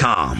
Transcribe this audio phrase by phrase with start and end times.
[0.00, 0.38] Com.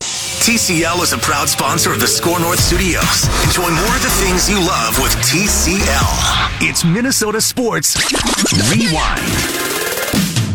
[0.00, 3.24] TCL is a proud sponsor of the SKOR North Studios.
[3.44, 6.68] Enjoy more of the things you love with TCL.
[6.68, 7.96] It's Minnesota Sports
[8.68, 9.68] Rewind.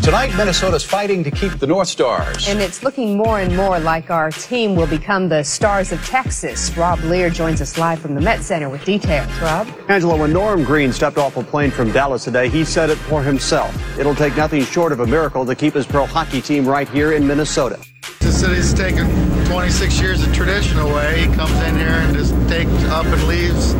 [0.04, 2.46] Tonight, Minnesota's fighting to keep the North Stars.
[2.46, 6.76] And it's looking more and more like our team will become the Stars of Texas.
[6.76, 9.32] Rob Lear joins us live from the Met Center with details.
[9.40, 9.66] Rob?
[9.88, 13.22] Angela, when Norm Green stepped off a plane from Dallas today, he said it for
[13.22, 13.74] himself.
[13.98, 17.12] It'll take nothing short of a miracle to keep his pro hockey team right here
[17.12, 17.80] in Minnesota.
[18.20, 19.06] The city's taken
[19.46, 21.26] 26 years of tradition away.
[21.26, 23.74] He comes in here and just takes up and leaves,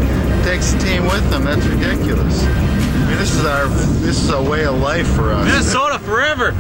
[0.45, 1.45] takes the team with him.
[1.45, 2.43] That's ridiculous.
[2.45, 5.45] I mean, this is our this is a way of life for us.
[5.47, 6.53] Minnesota forever.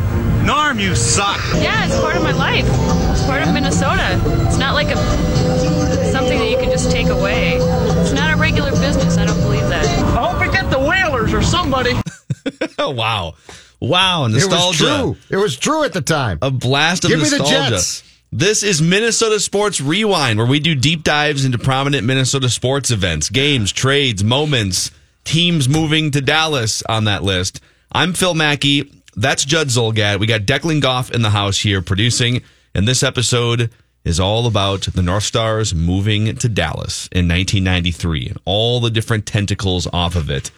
[0.44, 1.40] Norm, you suck.
[1.54, 2.66] Yeah, it's part of my life.
[3.12, 4.20] It's part of Minnesota.
[4.46, 4.96] It's not like a
[6.12, 7.56] something that you can just take away.
[7.56, 9.16] It's not a regular business.
[9.16, 9.86] I don't believe that.
[9.86, 11.92] I hope we get the Whalers or somebody.
[12.78, 13.34] Oh wow.
[13.88, 14.84] Wow, nostalgia.
[14.84, 15.16] It was true.
[15.30, 16.38] It was true at the time.
[16.42, 17.44] A blast of Give nostalgia.
[17.44, 18.02] Me the Jets.
[18.32, 23.30] This is Minnesota Sports Rewind, where we do deep dives into prominent Minnesota sports events,
[23.30, 24.90] games, trades, moments,
[25.22, 27.60] teams moving to Dallas on that list.
[27.92, 28.90] I'm Phil Mackey.
[29.14, 30.18] That's Judd Zulgad.
[30.18, 32.42] We got Declan Goff in the house here producing,
[32.74, 33.70] and this episode
[34.04, 39.26] is all about the North Stars moving to Dallas in 1993 and all the different
[39.26, 40.50] tentacles off of it.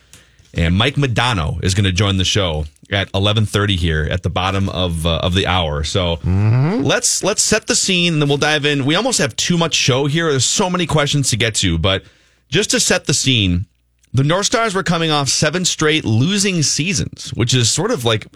[0.54, 4.68] And Mike Modano is going to join the show at 11:30 here at the bottom
[4.68, 5.84] of uh, of the hour.
[5.84, 6.82] So Mm-hmm.
[6.82, 8.84] let's let's set the scene and then we'll dive in.
[8.86, 10.30] We almost have too much show here.
[10.30, 12.04] There's so many questions to get to, but
[12.48, 13.66] just to set the scene,
[14.14, 18.26] the North Stars were coming off seven straight losing seasons, which is sort of like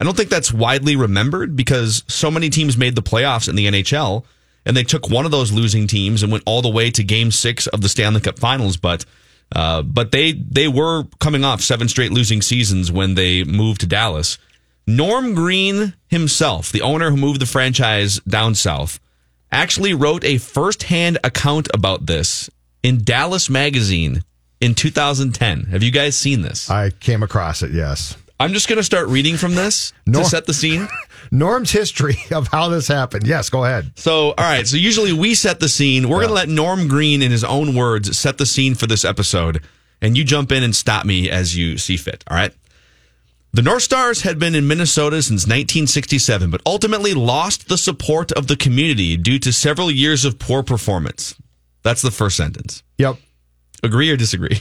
[0.00, 3.66] I don't think that's widely remembered because so many teams made the playoffs in the
[3.66, 4.24] NHL
[4.64, 7.30] and they took one of those losing teams and went all the way to game
[7.30, 9.04] 6 of the Stanley Cup Finals, but
[9.54, 13.86] uh, but they they were coming off seven straight losing seasons when they moved to
[13.86, 14.38] Dallas.
[14.86, 19.00] Norm Green himself, the owner who moved the franchise down south,
[19.50, 22.48] actually wrote a first-hand account about this
[22.82, 24.22] in Dallas Magazine
[24.60, 25.64] in 2010.
[25.64, 26.70] Have you guys seen this?
[26.70, 28.16] I came across it, yes.
[28.38, 30.86] I'm just going to start reading from this Norm- to set the scene.
[31.30, 33.26] Norm's history of how this happened.
[33.26, 33.92] Yes, go ahead.
[33.96, 34.66] So, all right.
[34.66, 36.08] So, usually we set the scene.
[36.08, 39.04] We're going to let Norm Green, in his own words, set the scene for this
[39.04, 39.62] episode.
[40.02, 42.22] And you jump in and stop me as you see fit.
[42.28, 42.52] All right.
[43.52, 48.48] The North Stars had been in Minnesota since 1967, but ultimately lost the support of
[48.48, 51.34] the community due to several years of poor performance.
[51.82, 52.82] That's the first sentence.
[52.98, 53.16] Yep.
[53.82, 54.60] Agree or disagree?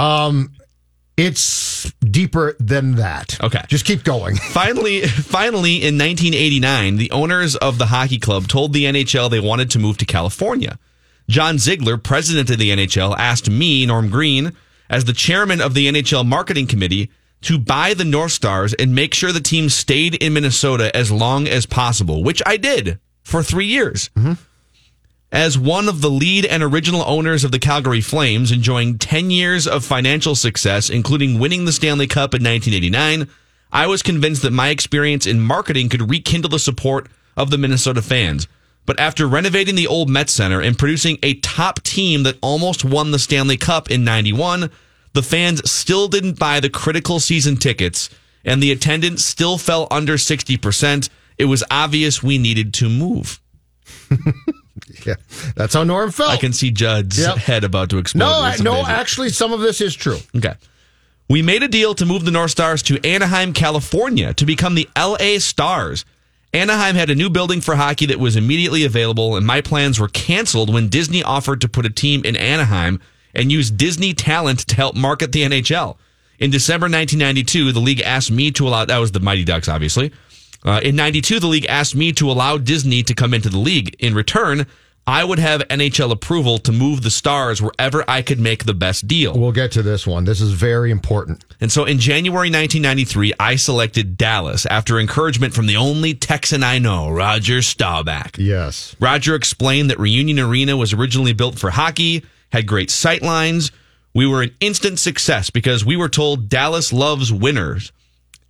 [0.00, 0.52] Um,
[1.16, 3.42] it's deeper than that.
[3.42, 3.62] Okay.
[3.68, 4.36] Just keep going.
[4.50, 9.70] finally, finally, in 1989, the owners of the hockey club told the NHL they wanted
[9.70, 10.78] to move to California.
[11.28, 14.52] John Ziegler, president of the NHL, asked me, Norm Green,
[14.88, 17.10] as the chairman of the NHL marketing committee,
[17.42, 21.46] to buy the North Stars and make sure the team stayed in Minnesota as long
[21.46, 24.10] as possible, which I did for three years.
[24.16, 24.34] Mm-hmm.
[25.36, 29.66] As one of the lead and original owners of the Calgary Flames, enjoying 10 years
[29.66, 33.28] of financial success, including winning the Stanley Cup in 1989,
[33.70, 38.00] I was convinced that my experience in marketing could rekindle the support of the Minnesota
[38.00, 38.48] fans.
[38.86, 43.10] But after renovating the old Met Center and producing a top team that almost won
[43.10, 44.70] the Stanley Cup in 91,
[45.12, 48.08] the fans still didn't buy the critical season tickets
[48.42, 51.10] and the attendance still fell under 60%.
[51.36, 53.38] It was obvious we needed to move.
[55.06, 55.14] Yeah,
[55.54, 56.30] that's how Norm felt.
[56.30, 57.36] I can see Judd's Yep.
[57.38, 58.20] head about to explode.
[58.26, 60.18] no, I, no, actually, some of this is true.
[60.36, 60.54] Okay.
[61.28, 64.88] We made a deal to move the North Stars to Anaheim, California to become the
[64.96, 66.04] LA Stars.
[66.52, 70.08] Anaheim had a new building for hockey that was immediately available, and my plans were
[70.08, 73.00] canceled when Disney offered to put a team in Anaheim
[73.34, 75.96] and use Disney talent to help market the NHL.
[76.38, 80.12] In December 1992, the league asked me to allow, that was the Mighty Ducks, obviously.
[80.66, 83.94] Uh, in 92, the league asked me to allow Disney to come into the league.
[84.00, 84.66] In return,
[85.06, 89.06] I would have NHL approval to move the stars wherever I could make the best
[89.06, 89.38] deal.
[89.38, 90.24] We'll get to this one.
[90.24, 91.44] This is very important.
[91.60, 96.80] And so in January 1993, I selected Dallas after encouragement from the only Texan I
[96.80, 98.36] know, Roger Staubach.
[98.36, 98.96] Yes.
[98.98, 103.70] Roger explained that Reunion Arena was originally built for hockey, had great sight lines.
[104.12, 107.92] We were an instant success because we were told Dallas loves winners.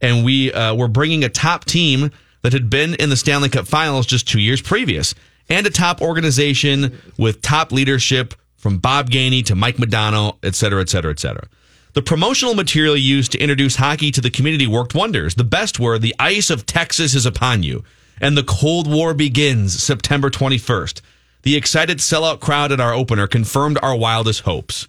[0.01, 2.11] And we uh, were bringing a top team
[2.43, 5.15] that had been in the Stanley Cup finals just two years previous
[5.49, 10.81] and a top organization with top leadership from Bob Gainey to Mike Modano, et cetera,
[10.81, 11.47] et cetera, et cetera.
[11.93, 15.35] The promotional material used to introduce hockey to the community worked wonders.
[15.35, 17.85] The best were The Ice of Texas is upon you,
[18.21, 21.01] and the Cold War begins September 21st.
[21.43, 24.89] The excited sellout crowd at our opener confirmed our wildest hopes.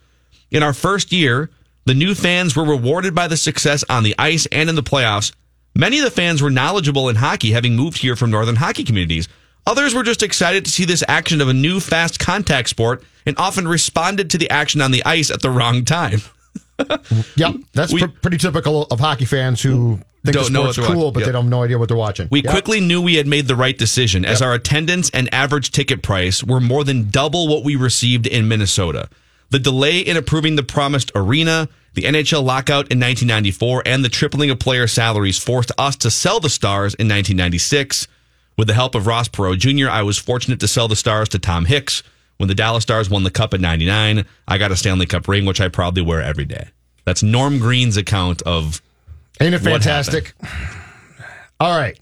[0.50, 1.50] In our first year,
[1.88, 5.32] the new fans were rewarded by the success on the ice and in the playoffs.
[5.76, 9.28] Many of the fans were knowledgeable in hockey, having moved here from northern hockey communities.
[9.66, 13.38] Others were just excited to see this action of a new fast contact sport and
[13.38, 16.22] often responded to the action on the ice at the wrong time.
[17.36, 21.14] yep, that's We- pr- pretty typical of hockey fans who think Don't know cool, watching.
[21.14, 21.26] but Yep.
[21.28, 22.28] they don't have no idea what they're watching.
[22.32, 22.52] We Yep.
[22.52, 26.44] quickly knew we had made the right decision as our attendance and average ticket price
[26.44, 29.10] were more than double what we received in Minnesota.
[29.50, 34.50] The delay in approving the promised arena, the NHL lockout in 1994, and the tripling
[34.50, 38.08] of player salaries forced us to sell the Stars in 1996.
[38.58, 41.40] With the help of Ross Perot Jr., I was fortunate to sell the Stars to
[41.40, 42.04] Tom Hicks.
[42.38, 45.46] When the Dallas Stars won the Cup in 99, I got a Stanley Cup ring,
[45.46, 46.70] which I proudly wear every day.
[47.06, 48.82] That's Norm Green's account of
[49.40, 50.34] Ain't it fantastic?
[51.60, 51.98] All right.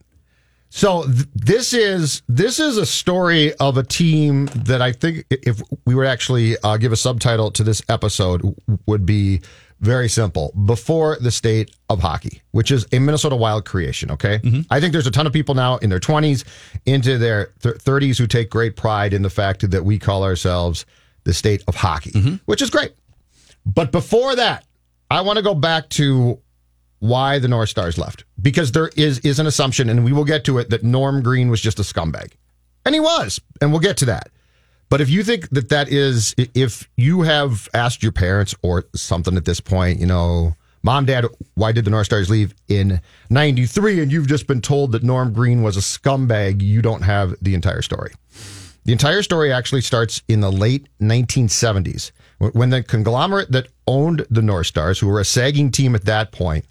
[0.76, 5.62] So th- this is this is a story of a team that I think if
[5.86, 8.56] we would actually uh, give a subtitle to this episode w-
[8.86, 9.40] would be
[9.80, 10.52] very simple.
[10.66, 14.12] Before the state of hockey, which is a Minnesota Wild creation.
[14.12, 16.44] Okay, I think there's a ton of people now in their 20s,
[16.86, 20.86] into their th- 30s who take great pride in the fact that we call ourselves
[21.24, 22.12] the state of hockey,
[22.48, 22.92] which is great.
[23.66, 24.66] But before that,
[25.10, 26.38] I want to go back to
[27.08, 30.44] why the North Stars left because there is is an assumption, and we will get
[30.46, 32.34] to it, that Norm Green was just a scumbag,
[32.86, 34.30] and he was, and we'll get to that.
[34.90, 39.36] But if you think that that is, if you have asked your parents or something
[39.36, 41.26] at this point, you know, mom, dad,
[41.56, 45.34] why did the North Stars leave in '93, and you've just been told that Norm
[45.34, 48.12] Green was a scumbag, you don't have the entire story.
[48.86, 54.42] The entire story actually starts in the late 1970s when the conglomerate that owned the
[54.42, 56.66] North Stars, who were a sagging team at that point,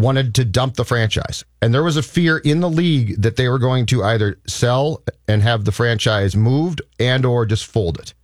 [0.00, 1.44] wanted to dump the franchise.
[1.62, 5.02] And there was a fear in the league that they were going to either sell
[5.28, 8.14] and have the franchise moved and or just fold it.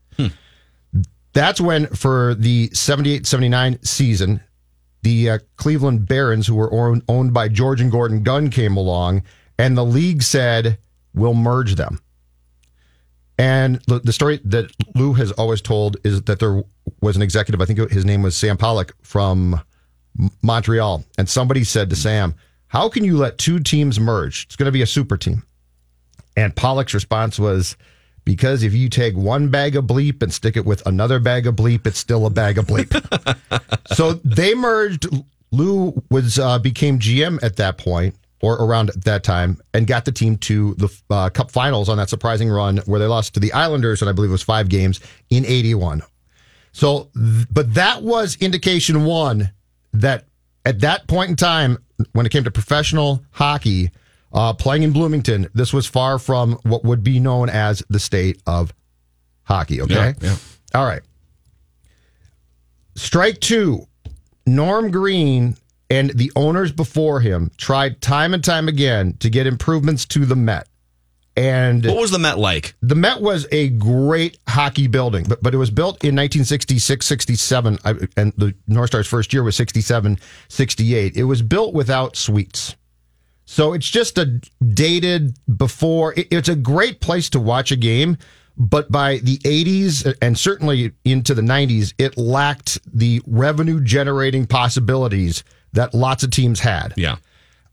[1.33, 4.41] That's when for the 78-79 season,
[5.03, 9.23] the uh, Cleveland Barons, who were own- owned by George and Gordon Gund, came along,
[9.59, 10.79] and the league said,
[11.15, 12.01] "We'll merge them."
[13.39, 16.65] And the, the story that Lou has always told is that there
[17.03, 19.61] was an executive, I think his name was Sam Pollock from
[20.43, 22.35] Montreal, and somebody said to Sam,
[22.69, 24.45] "How can you let two teams merge?
[24.45, 25.43] It's going to be a super team."
[26.37, 27.77] And Pollock's response was,
[28.25, 31.57] "Because if you take one bag of bleep and stick it with another bag of
[31.57, 32.93] bleep, it's still a bag of bleep."
[33.95, 35.07] so they merged.
[35.53, 40.13] Lou was uh, became GM at that point or around that time and got the
[40.13, 43.53] team to the uh, Cup Finals on that surprising run where they lost to the
[43.53, 46.03] Islanders and I believe it was five games in '81.
[46.73, 49.51] So, but that was indication one
[50.01, 50.25] that
[50.65, 51.79] at that point in time,
[52.13, 53.91] when it came to professional hockey,
[54.33, 58.41] uh, playing in Bloomington, this was far from what would be known as the state
[58.47, 58.75] of
[59.45, 59.81] hockey.
[59.81, 59.95] Okay.
[59.95, 60.37] Yeah, yeah.
[60.75, 61.03] All right.
[62.95, 63.87] Strike two.
[64.47, 65.57] Norm Green
[65.91, 70.37] and the owners before him tried time and time again to get improvements to the
[70.37, 70.69] Met.
[71.37, 72.75] And What was the Met like?
[72.81, 77.79] the Met was a great hockey building, but but it was built in 1966, 67,
[77.85, 81.15] I- and the North Stars' first year was 67, 68.
[81.17, 82.75] It was built without suites.
[83.45, 86.15] So it's just a dated before.
[86.17, 88.17] it- It's a great place to watch a game,
[88.57, 95.45] but by the 80s and certainly into the 90s, it lacked the revenue generating possibilities
[95.75, 96.95] that lots of teams had.
[96.97, 97.17] Yeah.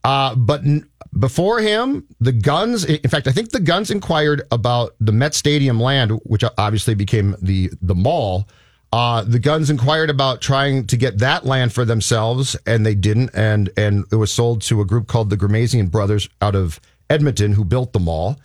[0.03, 0.85] Uh, but n-
[1.19, 2.85] before him, the Gunds.
[2.85, 7.35] In fact, I think the Gunds inquired about the Met Stadium land, which obviously became
[7.41, 8.47] the the mall.
[8.91, 13.31] Uh, the Gunds inquired about trying to get that land for themselves, and they didn't.
[13.33, 16.79] And and it was sold to a group called the Ghermezian Brothers out of
[17.09, 18.39] Edmonton, who built the mall.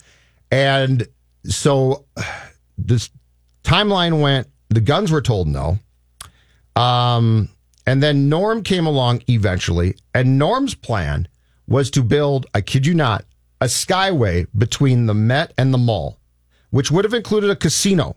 [0.51, 1.07] And
[1.45, 2.05] so
[2.77, 3.09] this
[3.63, 4.47] timeline went.
[4.69, 5.79] The Gunds were told no.
[6.75, 7.49] Um,
[7.87, 11.27] and then Norm came along eventually, and Norm's plan
[11.69, 13.23] was to build, I kid you not,
[13.61, 16.19] a skyway between the Met and the mall,
[16.71, 18.15] which would have included a casino,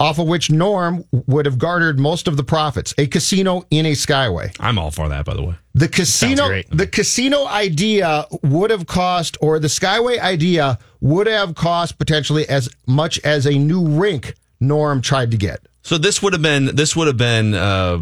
[0.00, 2.94] off of which Norm would have garnered most of the profits.
[2.98, 4.54] A casino in a skyway.
[4.60, 5.54] I'm all for that, by the way.
[5.74, 11.98] The casino, the casino idea would have cost, or the Skyway idea would have cost
[11.98, 15.60] potentially as much as a new rink Norm tried to get.
[15.82, 18.00] So this would have been this would have been uh,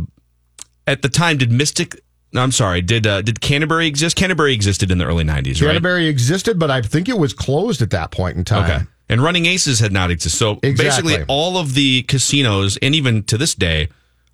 [0.86, 1.36] at the time.
[1.36, 2.00] Did Mystic?
[2.32, 2.82] No, I'm sorry.
[2.82, 4.16] Did uh, did Canterbury exist?
[4.16, 5.68] Canterbury existed in the early '90s, right?
[5.68, 8.64] Canterbury existed, but I think it was closed at that point in time.
[8.70, 8.84] Okay.
[9.08, 10.36] And Running Aces had not existed.
[10.36, 11.12] So Exactly.
[11.12, 13.88] basically, all of the casinos, and even to this day,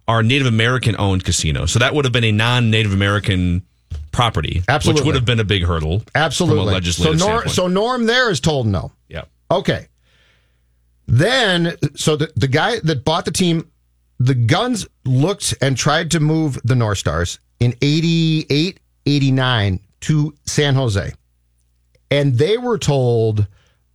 [0.08, 1.70] are Native American owned casinos.
[1.70, 3.62] So that would have been a non Native American
[4.12, 5.00] property, Absolutely.
[5.00, 6.02] which would have been a big hurdle.
[6.14, 6.60] Absolutely.
[6.60, 7.54] From a so, legislative Norm, standpoint.
[7.54, 8.92] so Norm there is told no.
[9.08, 9.24] yeah.
[9.50, 9.88] Okay.
[11.06, 13.70] Then, so the, the guy that bought the team,
[14.26, 20.76] the Gunds looked and tried to move the North Stars in 88, 89 to San
[20.76, 21.12] Jose.
[22.10, 23.48] And they were told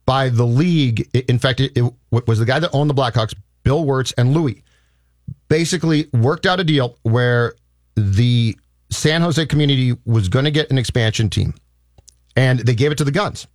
[0.05, 1.93] by the league, in fact, it, it
[2.27, 4.63] was the guy that owned the Blackhawks, Bill Wirtz and Louis,
[5.47, 7.53] basically worked out a deal where
[7.95, 8.57] the
[8.89, 11.53] San Jose community was going to get an expansion team.
[12.35, 13.47] And they gave it to the Gunds.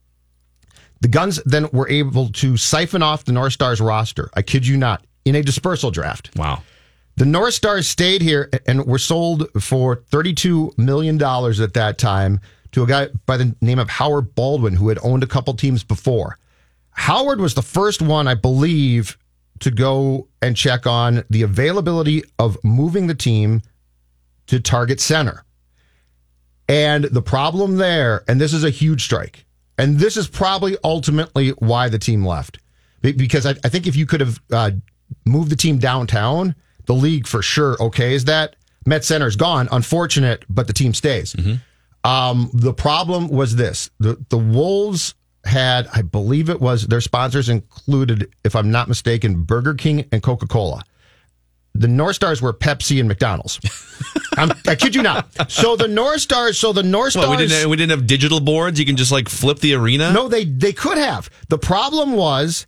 [1.03, 4.31] The Gunds then were able to siphon off the North Stars roster.
[4.35, 6.31] I kid you not, in a dispersal draft.
[6.37, 6.63] Wow.
[7.17, 12.41] The North Stars stayed here and were sold for $32 million at that time
[12.73, 15.85] to a guy by the name of Howard Baldwin, who had owned a couple teams
[15.85, 16.39] before.
[16.93, 19.19] Howard was the first one, I believe,
[19.61, 23.63] to go and check on the availability of moving the team
[24.47, 25.45] to Target Center.
[26.69, 29.45] And the problem there, and this is a huge strike,
[29.79, 32.59] and this is probably ultimately why the team left.
[33.03, 34.71] Because I, I think if you could have uh,
[35.25, 36.55] moved the team downtown,
[36.87, 38.57] the league for sure okays that.
[38.85, 39.69] Met Center is gone.
[39.71, 41.37] Unfortunate, but the team stays.
[42.05, 45.15] Um, the problem was this the, the Wolves
[45.45, 50.23] had, I believe it was, their sponsors included, if I'm not mistaken, Burger King and
[50.23, 50.83] Coca Cola.
[51.75, 53.59] The North Stars were Pepsi and McDonald's.
[54.37, 55.51] I'm, I kid you not.
[55.51, 57.29] So the North Stars, so the North Stars.
[57.29, 58.79] Well, we didn't we didn't have digital boards.
[58.79, 60.13] You can just like flip the arena.
[60.13, 61.31] No, they they could have.
[61.49, 62.67] The problem was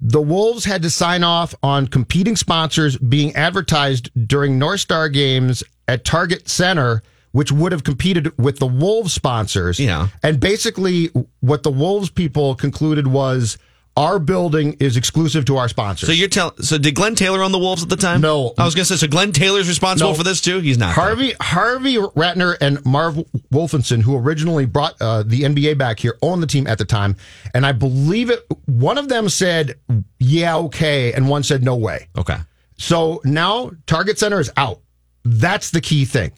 [0.00, 5.62] the Wolves had to sign off on competing sponsors being advertised during North Star games
[5.88, 9.80] at Target Center, which would have competed with the Wolves sponsors.
[9.80, 10.08] Yeah.
[10.22, 11.10] And basically,
[11.40, 13.58] what the Wolves people concluded was
[13.96, 16.08] our building is exclusive to our sponsors.
[16.08, 16.56] So you're telling.
[16.62, 18.20] So did Glen Taylor own the Wolves at the time?
[18.20, 18.52] No.
[18.58, 18.96] I was gonna say.
[18.96, 20.16] So Glen Taylor's responsible No.
[20.16, 20.58] for this too.
[20.60, 20.94] He's not.
[20.94, 23.16] Harvey Harvey Ratner and Marv
[23.52, 27.16] Wolfenson, who originally brought uh, the NBA back here, owned the team at the time,
[27.54, 28.44] and I believe it.
[28.66, 29.76] One of them said,
[30.18, 32.36] "Yeah, okay," and one said, "No way." Okay.
[32.76, 34.80] So now Target Center is out.
[35.24, 36.32] That's the key thing.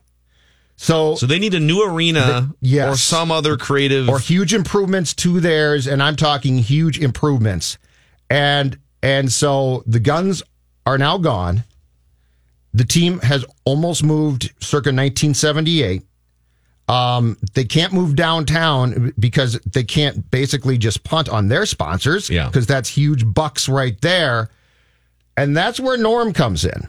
[0.77, 2.89] So, So they need a new arena The- yes.
[2.95, 4.09] or some other creative.
[4.09, 7.79] or huge improvements to theirs, and I'm talking huge improvements.
[8.29, 10.43] And and so the Gunds
[10.85, 11.65] are now gone.
[12.75, 16.03] The team has almost moved circa 1978.
[16.89, 22.29] Um, they can't move downtown because they can't basically just punt on their sponsors.
[22.31, 22.47] Yeah.
[22.47, 24.51] Because that's huge bucks right there.
[25.37, 26.89] And that's where Norm comes in.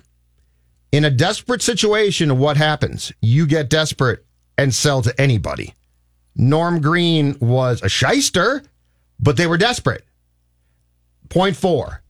[0.92, 3.12] In a desperate situation, what happens?
[3.22, 4.26] You get desperate
[4.58, 5.74] and sell to anybody.
[6.36, 8.64] Norm Green was a shyster,
[9.20, 10.06] but they were desperate.
[11.30, 12.02] Point four.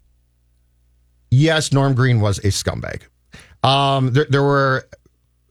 [1.31, 3.03] Yes, Norm Green was a scumbag.
[3.63, 4.87] Um, there, there were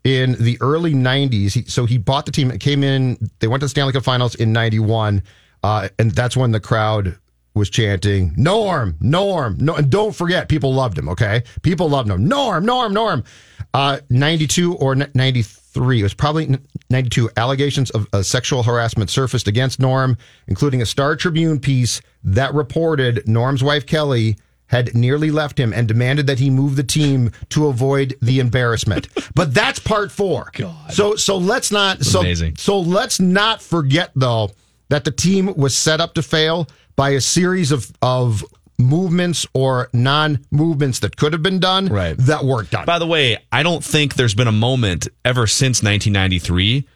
[0.04, 1.52] in the early 90s.
[1.52, 2.50] He, so he bought the team.
[2.50, 3.18] It came in.
[3.40, 5.22] They went to the Stanley Cup Finals in 91.
[5.62, 7.18] Uh, and that's when the crowd
[7.56, 9.74] was chanting, Norm, Norm, no.
[9.74, 11.42] And don't forget, people loved him, okay?
[11.62, 12.28] People loved him.
[12.28, 13.24] Norm, Norm, Norm.
[13.72, 16.00] Uh, 92 or 93.
[16.00, 16.58] It was probably
[16.90, 17.30] 92.
[17.36, 23.26] Allegations of uh, sexual harassment surfaced against Norm, including a Star Tribune piece that reported
[23.26, 24.36] Norm's wife, Kelly,
[24.68, 29.08] had nearly left him and demanded that he move the team to avoid the embarrassment.
[29.34, 30.50] but that's part four.
[30.90, 32.56] So so let's not so amazing.
[32.56, 34.50] so let's not forget though
[34.88, 38.44] that the team was set up to fail by a series of of
[38.78, 42.14] movements or non-movements that could have been done Right.
[42.18, 42.84] that weren't done.
[42.84, 46.86] By the way, I don't think there's been a moment ever since 1993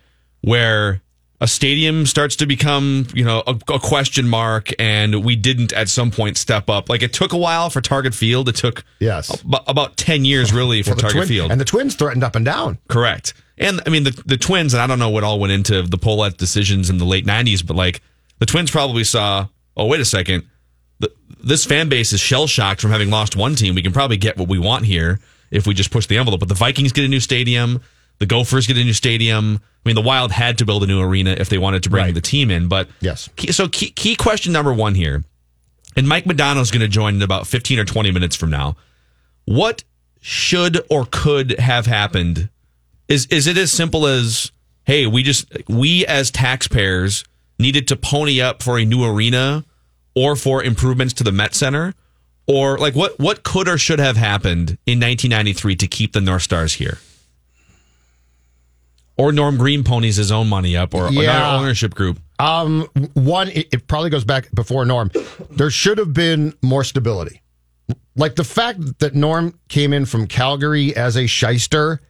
[0.42, 1.00] where
[1.40, 5.88] a stadium starts to become, you know, a, a question mark, and we didn't at
[5.88, 6.90] some point step up.
[6.90, 8.48] Like it took a while for Target Field.
[8.50, 9.30] It took Yes.
[9.42, 11.50] ab- about 10 years really for Well, Target Twin- Field.
[11.50, 12.76] and the Twins threatened up and down.
[12.88, 13.32] Correct.
[13.56, 15.98] And I mean the the Twins, and I don't know what all went into the
[15.98, 18.00] Pohlad decisions in the late '90s, but like
[18.38, 19.48] the Twins probably saw,
[19.80, 20.44] oh wait a second,
[20.98, 21.10] the,
[21.42, 23.74] this fan base is shell shocked from having lost one team.
[23.74, 25.18] We can probably get what we want here
[25.50, 26.40] if we just push the envelope.
[26.40, 27.80] But the Vikings get a new stadium.
[28.18, 29.60] The Gophers get a new stadium.
[29.84, 32.04] I mean, the Wild had to build a new arena if they wanted to bring
[32.04, 32.14] Right.
[32.14, 32.68] the team in.
[32.68, 33.30] But Yes.
[33.36, 35.24] key, so key, key question number one here,
[35.96, 38.76] and Mike Modano's going to join in about 15 or 20 minutes from now.
[39.46, 39.82] What
[40.20, 42.50] should or could have happened?
[43.08, 44.52] Is is it as simple as
[44.84, 47.24] hey, we just we as taxpayers
[47.58, 49.64] needed to pony up for a new arena
[50.20, 51.94] or for improvements to the Met Center?
[52.46, 56.42] Or like what what could or should have happened in 1993 to keep the North
[56.42, 56.98] Stars here?
[59.16, 61.22] Or Norm Green ponies his own money up, or Yeah.
[61.36, 62.18] another ownership group.
[62.38, 65.10] Um, one, it, it probably goes back before Norm.
[65.50, 67.42] There should have been more stability.
[68.16, 72.00] Like the fact that Norm came in from Calgary as a shyster,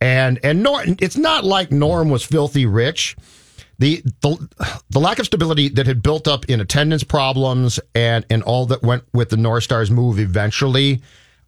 [0.00, 3.16] and and Norm, it's not like Norm was filthy rich.
[3.80, 4.48] The, the
[4.90, 8.82] the lack of stability that had built up in attendance problems and and all that
[8.82, 11.00] went with the North Stars move eventually,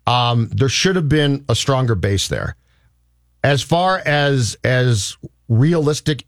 [0.06, 2.56] um, there should have been a stronger base there.
[3.44, 5.16] As far as as
[5.48, 6.24] realistic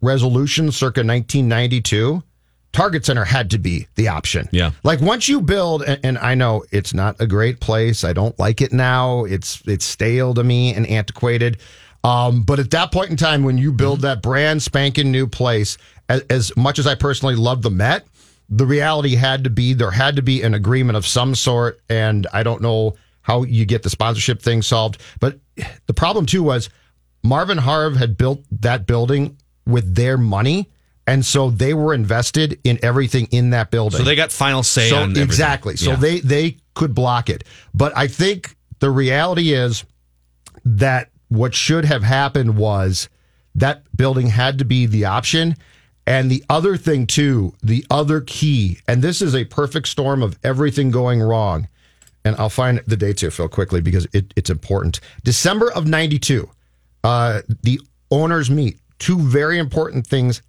[0.00, 2.22] resolution circa 1992
[2.72, 4.72] target center had to be the option Yeah.
[4.84, 8.38] like once you build and, and i know it's not a great place i don't
[8.38, 11.58] like it now it's it's stale to me and antiquated
[12.04, 15.76] um, but at that point in time when you build that brand spanking new place
[16.08, 18.06] as, as much as i personally love the met
[18.48, 22.26] the reality had to be there had to be an agreement of some sort and
[22.32, 25.38] i don't know how you get the sponsorship thing solved but
[25.86, 26.68] the problem too was
[27.24, 29.36] Marvin Harv had built that building
[29.66, 30.70] with their money,
[31.08, 33.98] and so they were invested in everything in that building.
[33.98, 35.24] So they got final say So- on everything.
[35.24, 35.76] exactly.
[35.76, 37.42] So they they could block it,
[37.74, 39.82] but I think the reality is
[40.66, 43.08] that what should have happened was
[43.54, 45.56] that building had to be the option.
[46.06, 50.38] And the other thing too, the other key, and this is a perfect storm of
[50.44, 51.68] everything going wrong.
[52.24, 55.00] And I'll find the dates here, Phil, quickly because it, it's important.
[55.24, 56.48] December of '92,
[57.04, 57.80] uh, the
[58.10, 58.78] owners meet.
[58.98, 60.42] Two very important things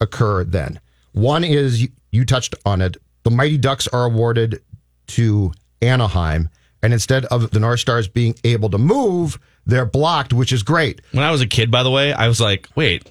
[0.00, 0.80] occur then.
[1.12, 2.96] One is you, you touched on it.
[3.22, 4.62] The Mighty Ducks are awarded
[5.08, 6.48] to Anaheim,
[6.86, 11.00] and instead of the North Stars being able to move, they're blocked, which is great.
[11.10, 13.10] When I was a kid, by the way, I was like, wait,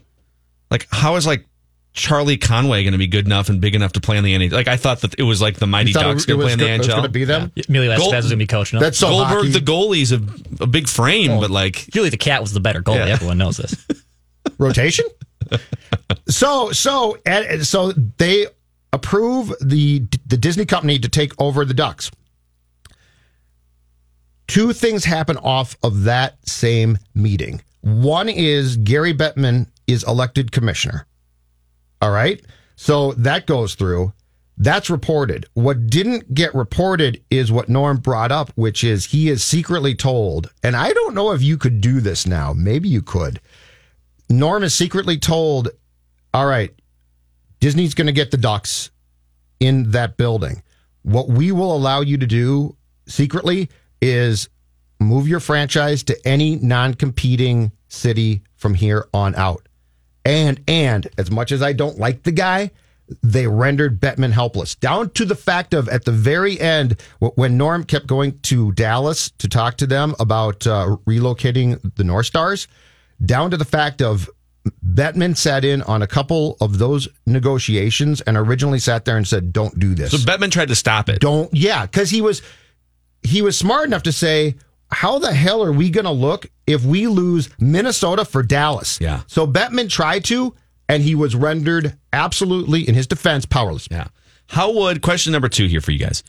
[0.72, 1.46] like how is like
[1.92, 4.54] Charlie Conway going to be good enough and big enough to play in the NHL?
[4.54, 6.40] Like I thought that it was like the Mighty You thought it- Ducks it going
[6.40, 6.96] to was play in the go- it was NHL.
[6.96, 7.52] gonna be them?
[7.68, 8.80] Emilio Gold- Estevez was going to be coaching.
[8.80, 9.50] That's so Goldberg, hockey.
[9.50, 10.22] the goalie's a,
[10.64, 13.06] a big frame, oh, but like Julie the Cat was the better goalie.
[13.08, 13.14] Yeah.
[13.14, 13.76] Everyone knows this.
[14.58, 15.06] rotation.
[16.30, 18.48] so so and, so they
[18.94, 22.12] approve the the Disney company to take over the Ducks.
[24.48, 27.62] Two things happen off of that same meeting.
[27.82, 31.08] One is Gary Bettman is elected commissioner.
[32.02, 32.44] All right.
[32.76, 34.14] So that goes through.
[34.58, 35.46] That's reported.
[35.54, 40.50] What didn't get reported is what Norm brought up, which is he is secretly told,
[40.64, 42.54] and I don't know if you could do this now.
[42.54, 43.42] Maybe you could.
[44.30, 45.70] Norm is secretly told,
[46.34, 46.74] all right,
[47.60, 48.92] Disney's going to get the ducks
[49.60, 50.64] in that building.
[51.04, 52.78] What we will allow you to do
[53.08, 53.70] secretly
[54.02, 54.50] is
[55.00, 59.68] move your franchise to any non-competing city from here on out.
[60.24, 62.72] And and as much as I don't like the guy,
[63.22, 64.76] they rendered Bettman helpless.
[64.76, 69.30] Down to the fact of at the very end, when Norm kept going to Dallas
[69.38, 72.68] to talk to them about uh, relocating the North Stars,
[73.24, 74.30] down to the fact of
[74.84, 79.54] Bettman sat in on a couple of those negotiations and originally sat there and said,
[79.54, 81.20] "Don't do this." so Bettman tried to stop it.
[81.20, 82.42] don't yeah because he was
[83.26, 84.56] he was smart enough to say
[84.92, 89.22] how the hell are we going to look if we lose minnesota for dallas Yeah.
[89.28, 90.54] so bettman tried to
[90.88, 94.08] and he was rendered absolutely in his defense powerless Yeah.
[94.48, 96.24] How would question number two here for you guys?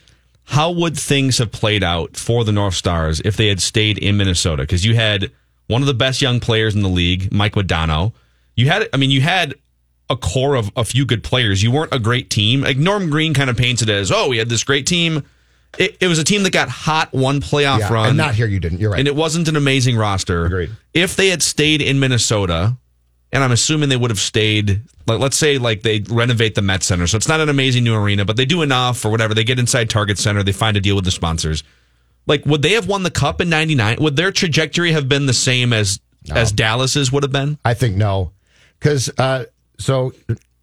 [0.44, 4.16] How would things have played out for the North Stars if they had stayed in
[4.16, 4.62] Minnesota?
[4.62, 5.30] Because you had
[5.66, 8.14] one of the best young players in the league, Mike Modano.
[8.54, 9.54] You had, I mean, you had
[10.08, 11.62] a core of a few good players.
[11.62, 12.62] You weren't a great team.
[12.62, 15.22] Like Norm Green kind of paints it as, oh, we had this great team.
[15.78, 18.08] It, it was a team that got hot one playoff yeah, run.
[18.08, 20.46] and not here you didn't you're right And it wasn't an amazing roster.
[20.46, 20.70] Agreed.
[20.94, 22.76] If they had stayed in Minnesota,
[23.32, 26.82] and I'm assuming they would have stayed, like, let's say, like they renovate the Met
[26.82, 27.06] Center.
[27.06, 29.34] So it's not an amazing new arena, but they do enough or whatever.
[29.34, 31.62] They get inside Target Center, they find a deal with the sponsors.
[32.26, 33.98] Like, would they have won the cup in '99?
[34.00, 37.58] Would their trajectory have been the same as as Dallas's would have been?
[37.64, 38.32] I think no,
[38.78, 39.44] because uh,
[39.78, 40.12] so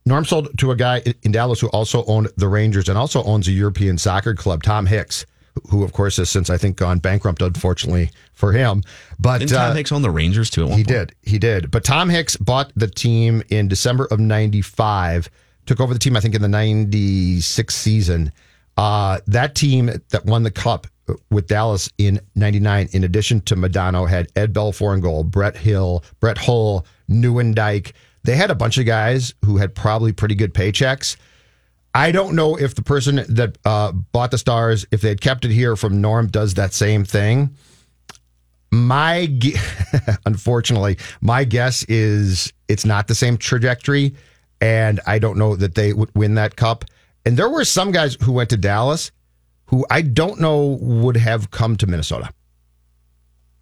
[0.05, 3.47] Norm sold to a guy in Dallas who also owned the Rangers and also owns
[3.47, 5.25] a European soccer club, Tom Hicks,
[5.69, 8.83] who of course has since I think gone bankrupt, unfortunately for him.
[9.19, 10.63] But Didn't Tom uh, Hicks own the Rangers too?
[10.63, 10.87] At one he point?
[11.09, 11.71] did, he did.
[11.71, 15.29] But Tom Hicks bought the team in December of '95.
[15.65, 18.33] Took over the team, I think, in the '96 season.
[18.75, 20.87] Uh, that team that won the cup
[21.29, 26.03] with Dallas in 99, in addition to Modano, had Ed Belfour in goal, Brett Hill,
[26.19, 27.91] Brett Hull, Nieuwendyk.
[28.23, 31.17] They had a bunch of guys who had probably pretty good paychecks.
[31.93, 35.45] I don't know if the person that uh, bought the stars, if they had kept
[35.45, 37.55] it here from Norm, does that same thing.
[38.71, 39.57] My, gu-
[40.25, 44.15] unfortunately, my guess is it's not the same trajectory,
[44.59, 46.85] and I don't know that they would win that cup.
[47.25, 49.11] And there were some guys who went to Dallas
[49.67, 52.29] who I don't know would have come to Minnesota.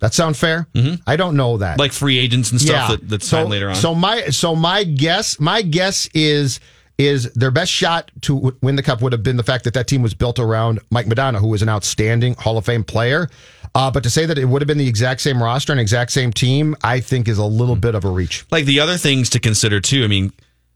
[0.01, 0.67] That sound fair?
[0.73, 0.95] Mm-hmm.
[1.07, 1.79] I don't know that.
[1.79, 2.95] Like free agents and stuff Yeah.
[2.97, 3.75] that, that so, signed later on.
[3.75, 6.59] So my so my guess my guess is
[6.97, 9.73] is their best shot to w- win the cup would have been the fact that
[9.73, 13.27] that team was built around Mike Modano, who was an outstanding Hall of Fame player.
[13.73, 16.11] Uh, but to say that it would have been the exact same roster and exact
[16.11, 18.45] same team, I think is a little bit of a reach.
[18.51, 20.03] like the other things to consider too.
[20.03, 20.31] I mean,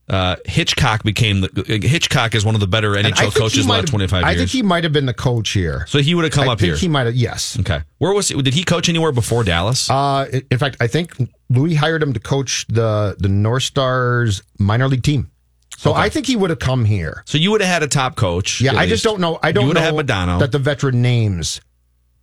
[0.07, 3.87] uh, Hitchcock became the Hitchcock is one of the better NHL coaches in the last
[3.87, 4.35] twenty five years.
[4.35, 5.85] I think he might have been the coach here.
[5.87, 6.77] so he would have come I up think here.
[6.77, 7.15] he might have.
[7.15, 7.59] Yes.
[7.59, 8.41] okay, where was he?
[8.41, 9.89] Did he coach anywhere before Dallas?
[9.89, 11.13] Uh, in fact, I think
[11.49, 15.31] Louis hired him to coach the the North Stars minor league team.
[15.77, 16.01] So Okay.
[16.01, 17.23] I think he would have come here.
[17.25, 18.61] so you would have had a top coach.
[18.61, 19.39] Yeah, I just don't know.
[19.43, 20.39] I don't know had Modano.
[20.39, 21.59] that the veteran names.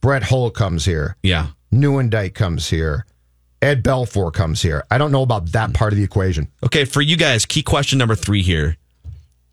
[0.00, 1.16] Brett Hull comes here.
[1.22, 1.48] yeah.
[1.72, 3.06] Nieuwendyk comes here.
[3.62, 4.84] Ed Belfour comes here.
[4.90, 6.48] I don't know about that part of the equation.
[6.64, 8.76] Okay, for you guys, key question number three here.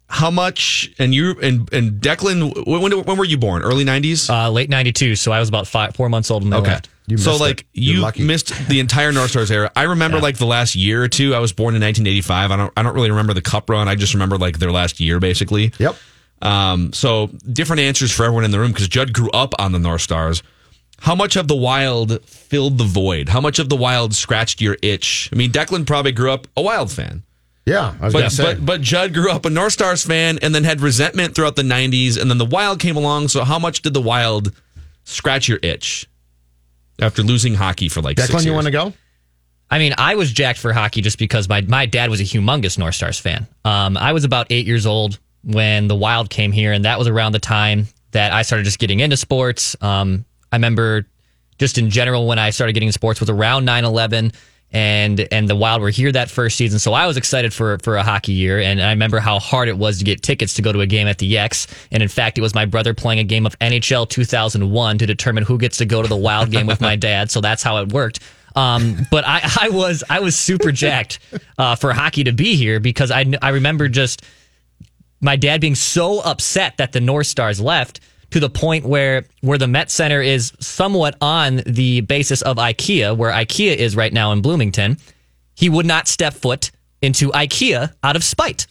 [0.08, 2.66] How much and you and and Declan?
[2.66, 3.62] When, when, when were you born?
[3.62, 4.28] Early nineties.
[4.28, 6.72] Uh, late '92, so I was about five, four months old when they Okay.
[6.72, 6.90] left.
[7.18, 8.24] so like you lucky.
[8.24, 9.72] missed the entire North Stars era.
[9.76, 11.36] I remember like the last year or two.
[11.36, 12.50] I was born in 1985.
[12.52, 13.88] I don't I don't really remember the cup run.
[13.88, 15.72] I just remember like their last year basically.
[15.78, 15.96] Yep.
[16.42, 19.80] Um, so different answers for everyone in the room because Judd grew up on the
[19.80, 20.42] North Stars.
[21.02, 23.30] How much of the Wild filled the void?
[23.30, 25.30] How much of the Wild scratched your itch?
[25.32, 27.24] I mean, Declan probably grew up a Wild fan.
[27.66, 28.44] Yeah, I was gonna But, say.
[28.56, 31.62] but but Judd grew up a North Stars fan and then had resentment throughout the
[31.62, 33.28] 90s and then the Wild came along.
[33.28, 34.52] So how much did the Wild
[35.04, 36.08] scratch your itch
[37.00, 38.56] after losing hockey for like six Declan, you years?
[38.56, 38.94] want to go?
[39.70, 42.78] I mean, I was jacked for hockey just because my my dad was a humongous
[42.80, 43.46] North Stars fan.
[43.64, 47.08] Um, I was about eight years old when the Wild came here, and that was
[47.08, 49.76] around the time that I started just getting into sports.
[49.80, 51.06] Um, I remember
[51.58, 54.34] just in general when I started getting into sports was around 9-11
[54.72, 56.80] and and the Wild were here that first season.
[56.80, 59.78] So I was excited for for a hockey year, and I remember how hard it
[59.78, 61.68] was to get tickets to go to a game at the X.
[61.92, 65.44] And in fact, it was my brother playing a game of NHL 2001 to determine
[65.44, 67.32] who gets to go to the Wild game with my dad.
[67.32, 68.20] So that's how it worked.
[68.56, 71.20] Um, but I, I was I was super jacked
[71.58, 74.24] uh, for hockey to be here because I I remember just
[75.22, 79.58] my dad being so upset that the North Stars left to the point where where
[79.58, 84.32] the Met Center is somewhat on the basis of IKEA, where IKEA is right now
[84.32, 84.98] in Bloomington.
[85.56, 88.68] He would not step foot into IKEA out of spite.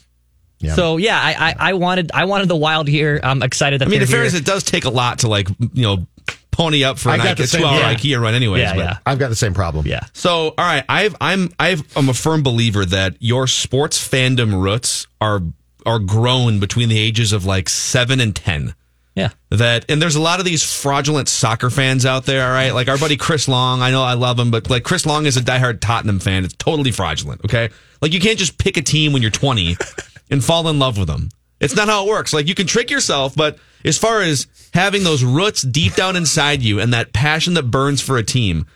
[0.60, 0.74] Yeah.
[0.74, 3.20] So yeah, I, I, I wanted I wanted the Wild here.
[3.22, 5.48] I'm excited that I mean, they're in fairness, it does take a lot to like
[5.72, 6.06] you know
[6.50, 7.94] pony up for I an got IKEA, same- two hour yeah.
[7.94, 8.62] IKEA run, anyways.
[8.62, 8.98] Yeah, but- yeah.
[9.06, 9.86] I've got the same problem.
[9.86, 10.00] Yeah.
[10.14, 15.06] So, all right, I've I'm I've I'm a firm believer that your sports fandom roots
[15.20, 15.40] are
[15.86, 18.74] are grown between the ages of like seven and ten.
[19.18, 19.30] Yeah.
[19.50, 22.46] That and there's a lot of these fraudulent soccer fans out there.
[22.46, 23.82] All right, like our buddy Chris Long.
[23.82, 26.44] I know I love him, but like Chris Long is a diehard Tottenham fan.
[26.44, 27.44] It's totally fraudulent.
[27.44, 29.76] Okay, like you can't just pick a team when you're 20
[30.30, 31.30] and fall in love with them.
[31.60, 32.32] It's not how it works.
[32.32, 36.62] Like you can trick yourself, but as far as having those roots deep down inside
[36.62, 38.66] you and that passion that burns for a team,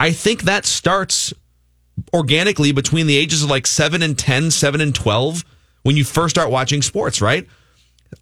[0.00, 1.32] I think that starts
[2.12, 5.44] organically between the ages of like 7 and 10, 7 and 12
[5.82, 7.46] when you first start watching sports, right?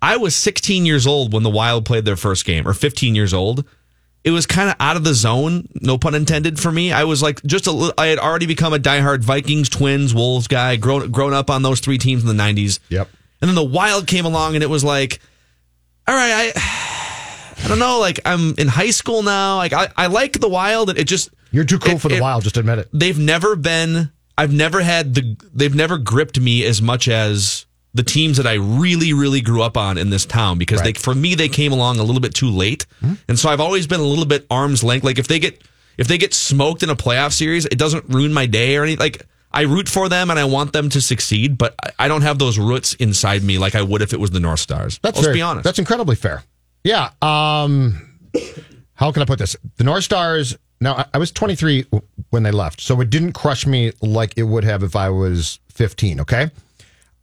[0.02, 3.34] I was 16 years old when the Wild played their first game, or 15 years
[3.34, 3.64] old.
[4.22, 6.92] It was kind of out of the zone, no pun intended, for me.
[6.92, 10.46] I was like just a little, I had already become a diehard Vikings, Twins, Wolves
[10.46, 12.80] guy, grown grown up on those three teams in the 90s.
[12.90, 13.08] Yep.
[13.40, 15.20] And then the Wild came along, and it was like,
[16.06, 19.56] all right, I, I don't know, like I'm in high school now.
[19.56, 20.90] Like I, I like the Wild.
[20.90, 22.42] And it just You're too cool it- for the it- Wild.
[22.44, 22.88] Just admit it.
[22.92, 28.02] they've never been I've never had the they've never gripped me as much as the
[28.02, 31.34] teams that I really really grew up on in this town because they for me
[31.34, 32.86] they came along a little bit too late.
[33.28, 35.60] And so I've always been a little bit arm's length like if they get
[35.98, 39.00] if they get smoked in a playoff series it doesn't ruin my day or anything
[39.00, 42.38] like I root for them and I want them to succeed but I- don't have
[42.38, 45.00] those roots inside me like I would if it was the North Stars.
[45.02, 45.64] That's Let's very- be honest.
[45.64, 46.44] That's incredibly fair.
[46.84, 47.10] Yeah.
[47.20, 48.00] Um,
[48.94, 49.56] how can I put this?
[49.76, 50.56] The North Stars.
[50.80, 51.86] Now, I, I was 23
[52.30, 55.58] when they left, so it didn't crush me like it would have if I was
[55.72, 56.20] 15.
[56.20, 56.50] Okay.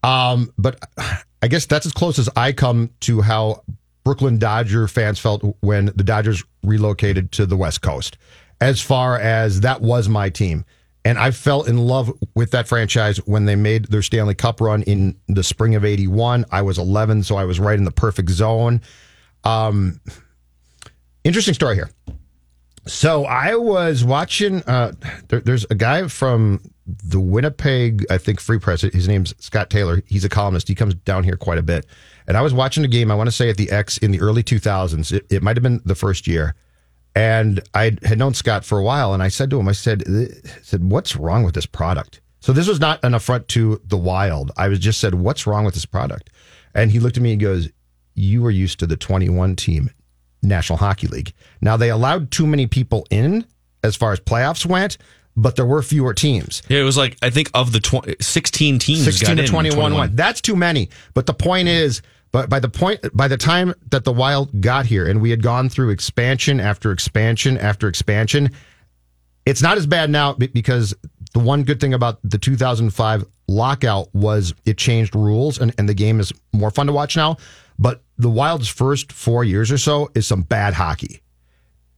[0.03, 0.79] Um, but
[1.41, 3.63] I guess that's as close as I come to how
[4.03, 8.17] Brooklyn Dodger fans felt when the Dodgers relocated to the West Coast.
[8.59, 10.65] As far as that was my team.
[11.05, 14.83] And I fell in love with that franchise when they made their Stanley Cup run
[14.83, 16.43] in the spring of 81.
[16.51, 18.81] I was 11, so I was right in the perfect zone.
[19.45, 20.01] Um,
[21.23, 21.89] interesting story here.
[22.87, 24.63] So I was watching.
[24.63, 24.93] Uh,
[25.27, 28.81] there, there's a guy from the Winnipeg, I think, Free Press.
[28.81, 30.01] His name's Scott Taylor.
[30.05, 30.67] He's a columnist.
[30.67, 31.85] He comes down here quite a bit.
[32.27, 33.11] And I was watching a game.
[33.11, 35.11] I want to say at the X in the early 2000s.
[35.11, 36.55] It, it might have been the first year.
[37.13, 39.13] And I had known Scott for a while.
[39.13, 40.27] And I said to him, I said, I
[40.61, 42.21] said, what's wrong with this product?
[42.39, 44.51] So this was not an affront to the Wild.
[44.55, 46.29] I was just said, what's wrong with this product?
[46.73, 47.69] And he looked at me and goes,
[48.13, 49.89] you were used to the 21 team
[50.41, 51.33] National Hockey League.
[51.61, 53.45] Now they allowed too many people in
[53.83, 54.97] as far as playoffs went,
[55.37, 56.63] but there were fewer teams.
[56.67, 59.75] Yeah, it was like I think of the tw- 16 teams 16 got to 21,
[59.75, 59.99] 21.
[59.99, 60.17] went.
[60.17, 60.89] That's too many.
[61.13, 64.87] But the point is, but by the point by the time that the Wild got
[64.87, 68.49] here and we had gone through expansion after expansion after expansion,
[69.45, 70.93] it's not as bad now because
[71.33, 75.93] the one good thing about the 2005 lockout was it changed rules and, and the
[75.93, 77.37] game is more fun to watch now.
[77.79, 81.21] But the Wild's first four years or so is some bad hockey.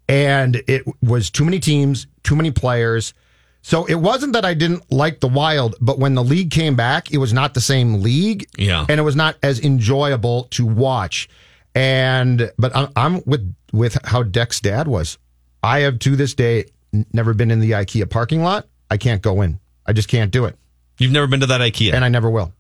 [0.10, 3.13] And it was too many teams, too many players.
[3.62, 7.12] So it wasn't that I didn't like the Wild, but when the league came back,
[7.12, 8.48] it was not the same league.
[8.58, 8.86] Yeah.
[8.88, 11.30] And it was not as enjoyable to watch.
[11.76, 15.17] And, but I'm, I'm with, with how Deck's dad was.
[15.62, 16.65] I have to this day
[17.13, 18.67] never been in the IKEA parking lot.
[18.89, 19.60] I can't go in.
[19.86, 20.58] I just can't do it.
[20.98, 22.54] You've never been to that IKEA, and I never will.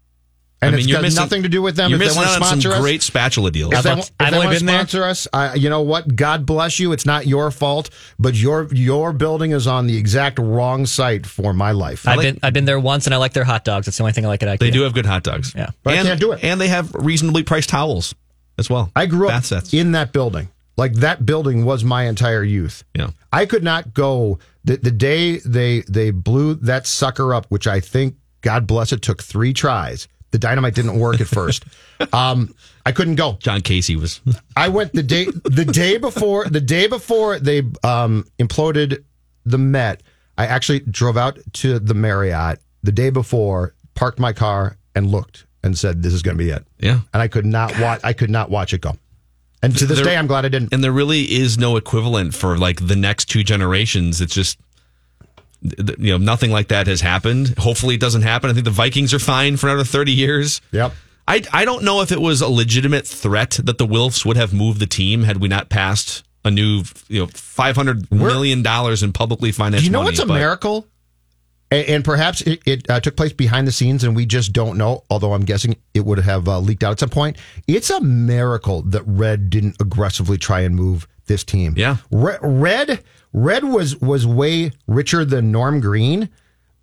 [0.61, 1.89] And I mean, it's you're got missing- nothing to do with them.
[1.89, 3.73] You're if they missing want to sponsor some us, great spatula deals.
[3.73, 4.75] if they, I've want- if they only want to been there.
[4.79, 6.15] sponsor us, I, you know what?
[6.15, 6.91] God bless you.
[6.91, 11.53] It's not your fault, but your your building is on the exact wrong site for
[11.53, 12.07] my life.
[12.07, 13.85] I've been I've been there once, and I like their hot dogs.
[13.85, 14.59] That's the only thing I like at IKEA.
[14.59, 15.53] They do have good hot dogs.
[15.55, 15.69] Yeah.
[15.83, 16.43] But I and, can't do it.
[16.43, 18.13] And they have reasonably priced towels
[18.57, 18.91] as well.
[18.95, 19.73] I grew up sets.
[19.73, 20.49] in that building.
[20.75, 22.83] Like that building was my entire youth.
[22.95, 23.09] Yeah.
[23.33, 27.79] I could not go the the day they they blew that sucker up, which I
[27.79, 30.07] think God bless it took three tries.
[30.31, 31.63] The dynamite didn't work at first.
[32.13, 32.53] um,
[32.85, 33.37] I couldn't go.
[33.39, 34.21] Jon Casey was.
[34.55, 39.03] I went the day the day before the day before they um, imploded
[39.45, 40.03] the Met.
[40.37, 45.45] I actually drove out to the Marriott the day before, parked my car, and looked
[45.63, 47.01] and said, "This is going to be it." Yeah.
[47.13, 47.99] And I could not watch.
[48.03, 48.97] I could not watch it go.
[49.61, 50.73] And to this There- day, I'm glad I didn't.
[50.73, 54.21] And there really is no equivalent for like the next two generations.
[54.21, 54.57] It's just
[55.61, 57.55] you know nothing like that has happened.
[57.57, 58.49] Hopefully, it doesn't happen.
[58.49, 60.61] I think the Vikings are fine for another thirty years.
[60.71, 60.93] Yep.
[61.27, 64.53] I I don't know if it was a legitimate threat that the Wilfs would have
[64.53, 69.03] moved the team had we not passed a new you know five hundred million dollars
[69.03, 69.85] in publicly financed.
[69.85, 70.87] You know money, what's a miracle?
[71.71, 74.77] And, and perhaps it, it uh, took place behind the scenes, and we just don't
[74.77, 75.03] know.
[75.09, 77.37] Although I'm guessing it would have uh, leaked out at some point.
[77.67, 81.73] It's a miracle that Red didn't aggressively try and move this team.
[81.77, 81.97] Yeah.
[82.11, 83.03] Red, Red,
[83.33, 86.29] Red was was way richer than Norm Green,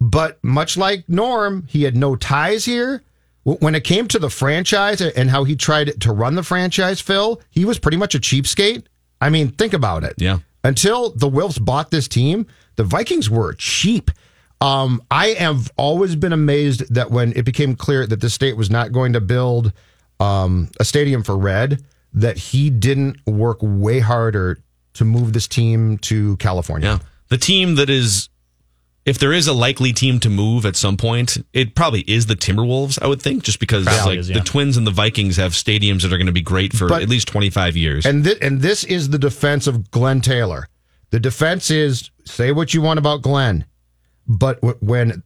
[0.00, 3.02] but much like Norm, he had no ties here.
[3.42, 7.40] When it came to the franchise and how he tried to run the franchise, Phil,
[7.50, 8.84] he was pretty much a cheapskate.
[9.20, 10.14] I mean, think about it.
[10.18, 10.38] Yeah.
[10.64, 14.10] Until the Wilfs bought this team, the Vikings were cheap.
[14.60, 18.70] Um, I have always been amazed that when it became clear that the state was
[18.70, 19.72] not going to build
[20.18, 21.82] um, a stadium for Red,
[22.14, 24.58] that he didn't work way harder
[24.94, 26.88] to move this team to California.
[26.88, 26.98] Yeah.
[27.28, 28.30] The team that is,
[29.04, 32.34] if there is a likely team to move at some point, it probably is the
[32.34, 34.38] Timberwolves, I would think, just because Probably like is, yeah.
[34.38, 37.02] the Twins and the Vikings have stadiums that are going to be great for But-
[37.02, 38.06] at least 25 years.
[38.06, 40.68] And thi- and this is the defense of Glen Taylor.
[41.10, 43.66] The defense is say what you want about Glen,
[44.28, 45.22] but when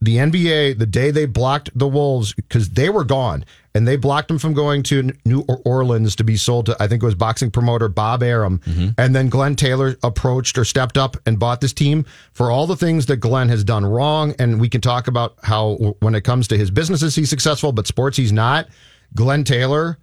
[0.00, 4.28] the NBA, the day they blocked the Wolves because they were gone and they blocked
[4.28, 7.50] them from going to New Orleans to be sold to I think it was boxing
[7.50, 8.88] promoter Bob Arum, mm-hmm.
[8.98, 12.76] and then Glen Taylor approached or stepped up and bought this team for all the
[12.76, 16.48] things that Glen has done wrong, and we can talk about how when it comes
[16.48, 18.68] to his businesses he's successful, but sports he's not.
[19.14, 19.98] Glen Taylor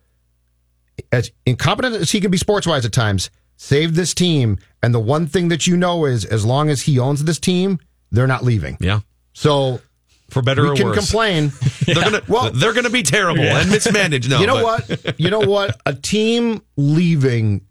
[1.12, 4.58] as incompetent as he can be sports wise at times, saved this team.
[4.84, 7.80] And the one thing that you know is as long as he owns this team,
[8.12, 8.78] they're not leaving.
[8.80, 9.00] yeah.
[9.34, 9.80] So
[10.30, 10.97] For better we or can worse.
[10.97, 11.52] complain.
[11.86, 14.30] They're gonna Well- they're gonna be terrible and mismanaged.
[14.30, 15.19] No, you know but- what?
[15.19, 15.80] You know what?
[15.86, 17.62] A team leaving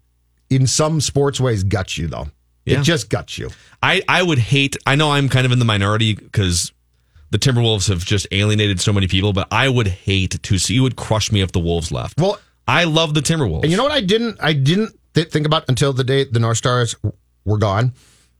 [0.49, 2.27] in some sports ways guts you though.
[2.65, 2.79] Yeah.
[2.79, 3.49] It just guts you.
[3.81, 4.77] I, I would hate.
[4.85, 6.71] I know I'm kind of in the minority because
[7.31, 10.75] the Timberwolves have just alienated so many people, but I would hate to see.
[10.75, 12.19] You would crush me if the Wolves left.
[12.19, 13.63] Well, I love the Timberwolves.
[13.63, 16.39] And you know what I didn't I didn't th- think about until the day the
[16.39, 16.95] North Stars
[17.45, 17.93] were gone.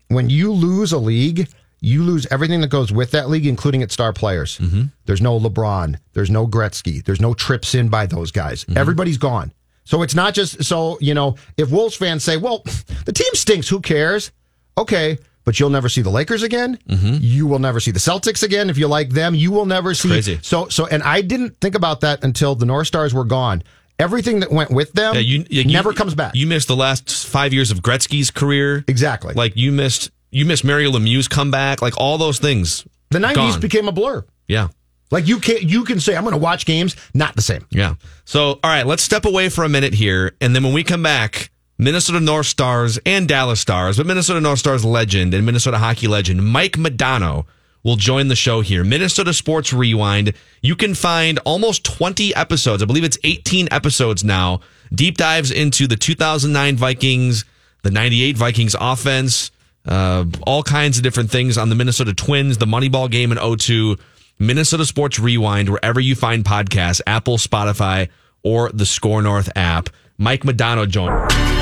[0.09, 1.47] When you lose a league,
[1.81, 4.57] you lose everything that goes with that league, including its star players.
[4.59, 4.83] Mm-hmm.
[5.05, 5.97] There's no LeBron.
[6.13, 7.03] There's no Gretzky.
[7.03, 8.63] There's no trips in by those guys.
[8.65, 8.77] Mm-hmm.
[8.77, 9.51] Everybody's gone.
[9.83, 11.35] So it's not just so you know.
[11.57, 12.61] If Wolves fans say, "Well,
[13.05, 14.31] the team stinks," who cares?
[14.77, 16.77] Okay, but you'll never see the Lakers again.
[16.87, 19.33] You will never see the Celtics again if you like them.
[19.35, 20.07] You will never see.
[20.07, 20.15] Mm-hmm.
[20.15, 20.39] crazy.
[20.43, 23.63] So so, and I didn't think about that until the North Stars were gone.
[23.99, 26.35] everything that went with them Yeah, you, you- never comes back.
[26.35, 28.83] You missed the last five years of Gretzky's career.
[28.87, 29.33] Exactly.
[29.33, 31.81] Like you missed you missed Mario Lemieux's comeback.
[31.81, 32.85] Like all those things.
[33.09, 33.59] the 90s gone.
[33.59, 34.25] became a blur.
[34.47, 34.69] Yeah.
[35.11, 37.67] Like you can you can say I'm going to watch games, not the same.
[37.69, 37.95] Yeah.
[38.23, 40.31] So, all right, let's step away for a minute here.
[40.39, 44.59] And then when we come back, Minnesota North Stars and Dallas Stars, but Minnesota North
[44.59, 47.45] Stars legend and Minnesota hockey legend Mike Modano
[47.83, 48.83] will join the show here.
[48.83, 50.33] Minnesota Sports Rewind.
[50.61, 52.83] You can find almost 20 episodes.
[52.83, 54.61] I believe it's 18 episodes now.
[54.93, 57.45] Deep dives into the 2009 Vikings,
[57.81, 59.51] the 98 Vikings offense,
[59.85, 63.97] uh, all kinds of different things on the Minnesota Twins, the Moneyball game in 02.
[64.39, 68.09] Minnesota Sports Rewind, wherever you find podcasts, Apple, Spotify,
[68.43, 69.89] or the SKOR North app.
[70.17, 71.60] Mike Modano joined.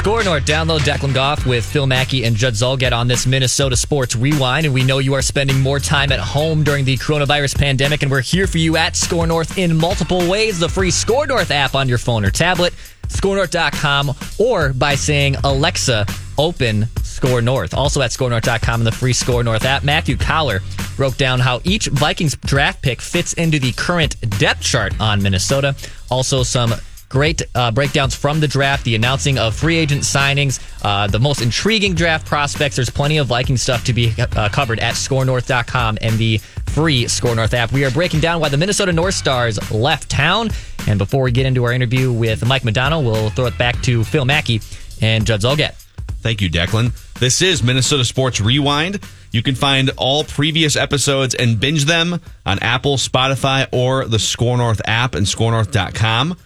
[0.00, 4.16] SKOR North, download Declan Goff with Phil Mackey and Judd Zulgad on this Minnesota Sports
[4.16, 4.64] Rewind.
[4.64, 8.10] And we know you are spending more time at home during the coronavirus pandemic, and
[8.10, 10.58] we're here for you at SKOR North in multiple ways.
[10.58, 12.72] The free SKOR North app on your phone or tablet,
[13.08, 16.06] skornorth.com, or by saying, Alexa,
[16.38, 17.74] open SKOR North.
[17.74, 19.84] Also at skornorth.com and the free SKOR North app.
[19.84, 20.60] Matthew Coller
[20.96, 25.76] broke down how each Vikings draft pick fits into the current depth chart on Minnesota.
[26.10, 26.72] Also, some
[27.10, 31.42] Great uh, breakdowns from the draft, the announcing of free agent signings, uh, the most
[31.42, 32.76] intriguing draft prospects.
[32.76, 37.34] There's plenty of Viking stuff to be uh, covered at skornorth.com and the free SKOR
[37.34, 37.72] North app.
[37.72, 40.50] We are breaking down why the Minnesota North Stars left town.
[40.86, 44.04] And before we get into our interview with Mike McDonald, we'll throw it back to
[44.04, 44.60] Phil Mackey
[45.02, 45.74] and Judd Zulgad.
[46.22, 46.92] Thank you, Declan.
[47.18, 49.00] This is Minnesota Sports Rewind.
[49.32, 54.58] You can find all previous episodes and binge them on Apple, Spotify, or the SKOR
[54.58, 56.36] North app and skornorth.com.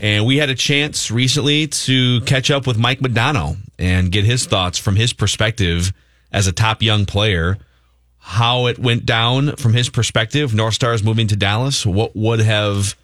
[0.00, 4.46] And we had a chance recently to catch up with Mike Modano and get his
[4.46, 5.92] thoughts from his perspective
[6.32, 7.58] as a top young player,
[8.18, 12.96] how it went down from his perspective, North Stars moving to Dallas, what would have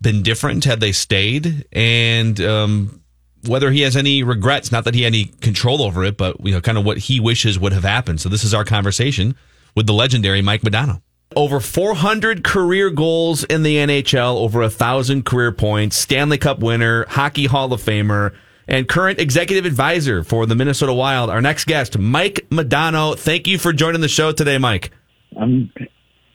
[0.00, 3.02] been different had they stayed, and um,
[3.46, 6.52] whether he has any regrets, not that he had any control over it, but you
[6.52, 8.20] know, kind of what he wishes would have happened.
[8.20, 9.36] So this is our conversation
[9.74, 11.02] with the legendary Mike Modano.
[11.36, 17.04] Over 400 career goals in the NHL, over a thousand career points, Stanley Cup winner,
[17.08, 18.34] Hockey Hall of Famer,
[18.66, 21.30] and current executive advisor for the Minnesota Wild.
[21.30, 23.18] Our next guest, Mike Modano.
[23.18, 24.90] Thank you for joining the show today, Mike.
[25.38, 25.70] I'm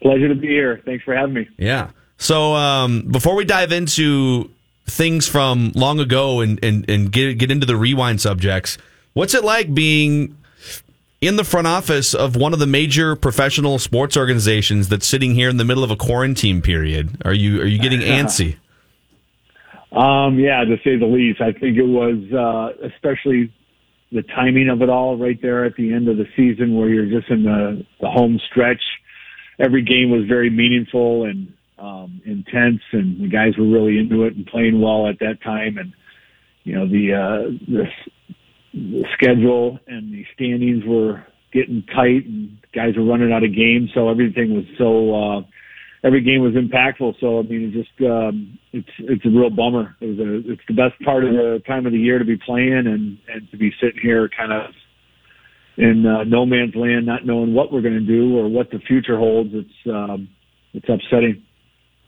[0.02, 0.82] pleasure to be here.
[0.86, 1.50] Thanks for having me.
[1.58, 1.90] Yeah.
[2.18, 4.52] So um, before we dive into
[4.86, 8.78] things from long ago and, and, and get get into the rewind subjects,
[9.14, 10.38] what's it like being
[11.26, 15.50] in the front office of one of the major professional sports organizations that's sitting here
[15.50, 17.22] in the middle of a quarantine period?
[17.26, 18.58] Are you are you getting antsy?
[19.92, 21.40] Um, yeah, to say the least.
[21.40, 23.54] I think it was uh, especially
[24.12, 27.20] the timing of it all right there at the end of the season where you're
[27.20, 28.82] just in the, the home stretch.
[29.60, 34.36] Every game was very meaningful and um, intense, and the guys were really into it
[34.36, 35.78] and playing well at that time.
[35.78, 35.94] And
[36.64, 37.86] you know the uh, the,
[38.74, 43.92] the schedule and the standings were getting tight, and guys were running out of games,
[43.94, 45.14] so everything was so.
[45.14, 45.42] Uh,
[46.04, 47.16] every game was impactful.
[47.20, 49.96] So I mean, it just um, it's it's a real bummer.
[50.02, 52.38] It was a it's the best part of the time of the year to be
[52.38, 54.72] playing and and to be sitting here kind of
[55.78, 58.80] in uh, no man's land, not knowing what we're going to do or what the
[58.80, 59.52] future holds.
[59.54, 60.30] It's um,
[60.74, 61.44] it's upsetting.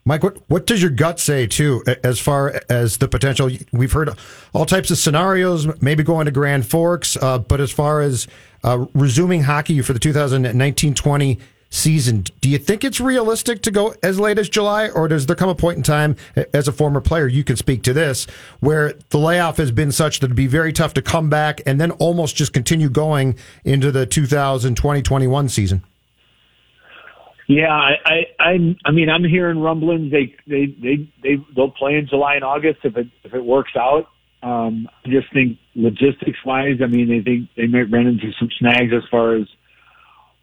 [0.08, 3.50] Mike, what, what does your gut say too, as far as the potential?
[3.72, 4.12] We've heard
[4.54, 8.28] all types of scenarios, maybe going to Grand Forks, uh, but as far as
[8.64, 11.40] uh, resuming hockey for the 2019-20
[11.72, 15.36] season, do you think it's realistic to go as late as July, or does there
[15.36, 16.16] come a point in time,
[16.54, 18.28] as a former player, you can speak to this,
[18.60, 21.82] where the layoff has been such that it'd be very tough to come back and
[21.82, 25.82] then almost just continue going into the 2020-21 season?
[27.48, 30.12] Yeah, I, I, I, mean, I'm hearing rumblings.
[30.12, 33.74] They, they, they, they, they'll play in July and August if it, if it works
[33.78, 34.08] out.
[34.42, 38.50] Um, I just think logistics wise, I mean, they think they might run into some
[38.60, 39.48] snags as far as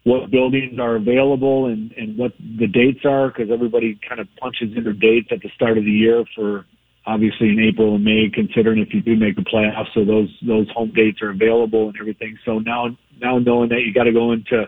[0.03, 4.75] what buildings are available and, and what the dates are because everybody kind of punches
[4.75, 6.65] in their dates at the start of the year for
[7.05, 10.69] obviously in April and May, considering if you do make the playoffs, so those, those
[10.71, 12.37] home dates are available and everything.
[12.45, 14.65] So now, now knowing that you got to go into,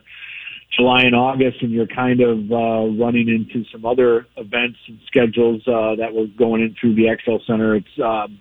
[0.75, 5.61] July and August, and you're kind of uh, running into some other events and schedules
[5.67, 7.75] uh, that were going in through the Xcel Center.
[7.75, 8.39] It's um,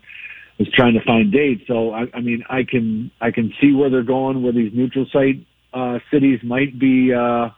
[0.58, 1.62] it's trying to find dates.
[1.66, 5.06] So I, I mean, I can I can see where they're going, where these neutral
[5.12, 7.48] site uh, cities might be uh,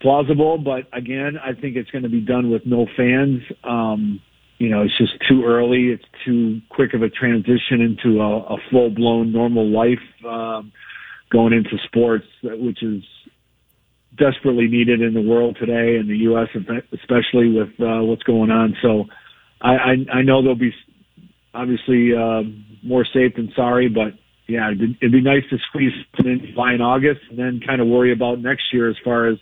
[0.00, 3.40] plausible, but again, I think it's going to be done with no fans.
[3.64, 4.20] Um,
[4.58, 5.88] you know, it's just too early.
[5.88, 10.72] It's too quick of a transition into a, a full blown normal life um,
[11.30, 13.02] going into sports, which is
[14.16, 16.48] desperately needed in the world today, in the U.S.
[16.92, 18.76] especially with uh, what's going on.
[18.82, 19.04] So
[19.60, 20.74] I, I, I know they'll be
[21.54, 22.42] obviously uh,
[22.82, 26.82] more safe than sorry, but yeah, it'd, it'd be nice to squeeze in July and
[26.82, 29.38] August, and then kind of worry about next year as far as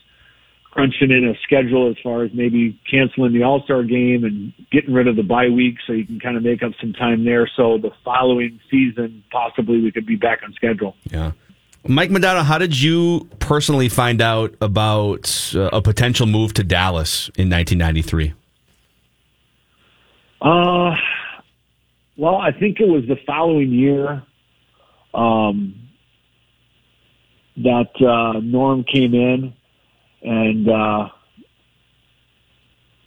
[0.70, 4.92] crunching in a schedule as far as maybe canceling the All Star game and getting
[4.92, 7.48] rid of the bye week so you can kind of make up some time there.
[7.56, 10.96] So the following season, possibly we could be back on schedule.
[11.10, 11.32] Yeah.
[11.86, 17.28] Mike Modano, how did you personally find out about uh, a potential move to Dallas
[17.36, 18.32] in 1993?
[20.40, 20.94] Uh,
[22.16, 24.22] well, I think it was the following year
[25.12, 25.74] um,
[27.58, 29.52] that uh, Norm came in
[30.22, 31.08] and uh,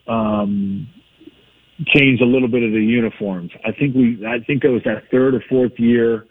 [0.08, 0.88] um,
[1.88, 3.52] changed a little bit of the uniforms.
[3.66, 6.28] I think we, I think it was that third or fourth year.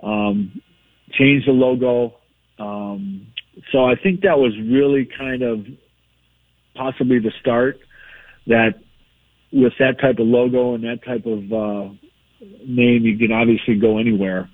[0.00, 0.60] Um,
[1.12, 2.14] changed the logo.
[2.58, 3.26] Um,
[3.70, 5.66] so I think that was really kind of
[6.74, 7.78] possibly the start
[8.46, 8.80] that
[9.52, 11.92] with that type of logo and that type of uh,
[12.66, 14.48] name, you can obviously go anywhere.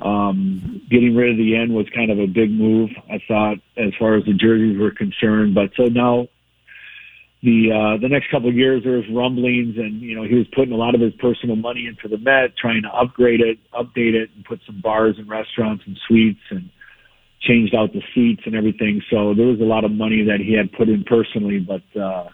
[0.00, 3.92] Um, getting rid of the N was kind of a big move, I thought, as
[3.98, 5.54] far as the jerseys were concerned.
[5.54, 6.28] But so now
[7.42, 10.46] the uh, the next couple of years there was rumblings, and you know he was
[10.54, 14.12] putting a lot of his personal money into the Met, trying to upgrade it, update
[14.12, 16.68] it, and put some bars and restaurants and suites, and
[17.40, 19.00] changed out the seats and everything.
[19.10, 22.28] So there was a lot of money that he had put in personally, but uh,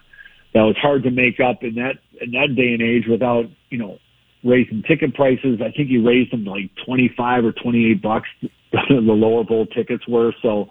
[0.53, 3.77] that was hard to make up in that in that day and age without you
[3.77, 3.99] know
[4.43, 5.59] raising ticket prices.
[5.61, 8.27] I think he raised them to like 25 or 28 bucks.
[8.71, 10.33] the lower bowl tickets were.
[10.41, 10.69] So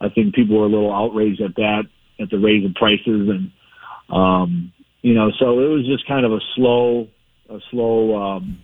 [0.00, 1.84] I think people were a little outraged at that,
[2.20, 3.28] at the raise of prices.
[3.28, 3.52] And,
[4.10, 7.08] um, you know, so it was just kind of a slow,
[7.48, 8.60] a slow, um,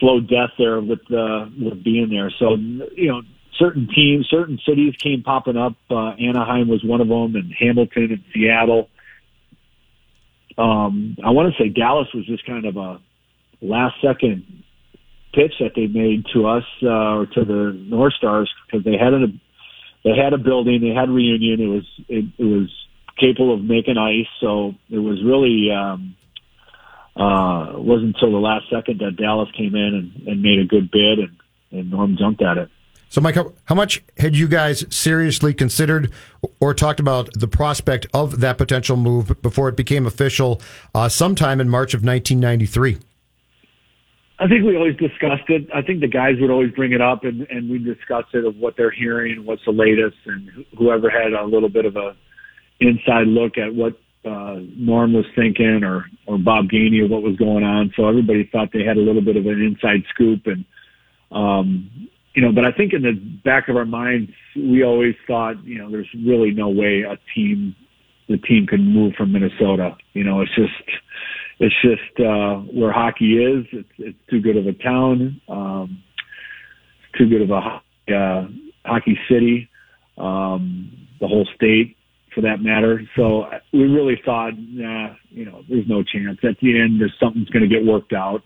[0.00, 2.30] slow death there with, uh, with being there.
[2.38, 2.56] So,
[2.94, 3.22] you know,
[3.58, 5.74] certain teams, certain cities came popping up.
[5.90, 8.88] Uh, Anaheim was one of them and Hamilton and Seattle
[10.58, 13.00] um, I want to say Dallas was just kind of a
[13.60, 14.44] last second
[15.34, 19.12] pitch that they made to us uh, or to the North Stars because they had
[19.12, 19.26] a
[20.04, 21.60] they had a building, they had reunion.
[21.60, 22.72] It was it, it was
[23.18, 26.16] capable of making ice, so it was really um,
[27.16, 30.64] uh, it wasn't until the last second that Dallas came in and, and made a
[30.64, 31.36] good bid, and,
[31.72, 32.68] and Norm jumped at it.
[33.08, 36.12] So, Mike, how much had you guys seriously considered
[36.60, 40.60] or talked about the prospect of that potential move before it became official
[40.94, 42.98] uh, sometime in March of 1993?
[44.38, 45.66] I think we always discussed it.
[45.74, 48.56] I think the guys would always bring it up, and, and we discussed it of
[48.56, 52.14] what they're hearing, what's the latest, and whoever had a little bit of a
[52.80, 57.36] inside look at what uh, Norm was thinking, or or Bob Gainey, of what was
[57.36, 57.92] going on.
[57.96, 60.64] So everybody thought they had a little bit of an inside scoop, and
[61.30, 63.12] um, you know, but I think in the
[63.44, 67.74] back of our minds, we always thought, you know, there's really no way a team,
[68.28, 69.96] the team could move from Minnesota.
[70.12, 70.72] You know, it's just,
[71.60, 73.64] it's just uh, where hockey is.
[73.72, 75.40] It's, it's too good of a town.
[75.48, 76.02] Um,
[77.16, 78.48] too good of a uh,
[78.84, 79.70] hockey city.
[80.18, 81.95] Um, the whole state,
[82.36, 83.00] for that matter.
[83.16, 86.38] So we really thought, nah, you know, there's no chance.
[86.44, 88.42] At the end, there's something's going to get worked out,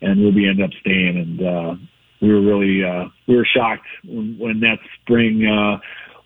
[0.00, 1.18] and we'll be end up staying.
[1.18, 1.74] And uh,
[2.22, 5.78] we were really uh, we were shocked when, when that spring uh,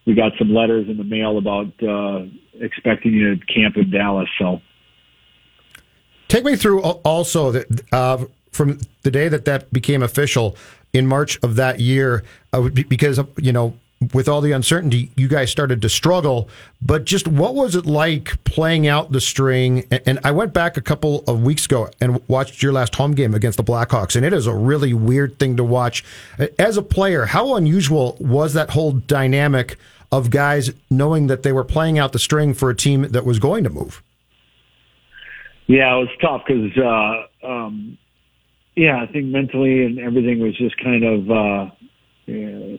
[0.07, 2.25] we got some letters in the mail about uh,
[2.61, 4.29] expecting you to camp in Dallas.
[4.39, 4.61] So,
[6.29, 10.57] take me through also uh, from the day that that became official
[10.93, 13.75] in March of that year, uh, because you know
[14.13, 16.49] with all the uncertainty, you guys started to struggle.
[16.81, 19.87] But just what was it like playing out the string?
[19.91, 23.35] And I went back a couple of weeks ago and watched your last home game
[23.35, 26.05] against the Blackhawks, and it is a really weird thing to watch.
[26.59, 29.77] As a player, how unusual was that whole dynamic
[30.11, 33.39] of guys knowing that they were playing out the string for a team that was
[33.39, 34.03] going to move?
[35.67, 37.99] Yeah, it was tough because, uh, um,
[38.75, 41.31] yeah, I think mentally and everything was just kind of.
[41.31, 41.71] Uh,
[42.27, 42.77] yeah,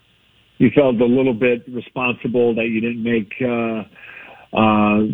[0.59, 5.07] you felt a little bit responsible that you didn't make uh, uh,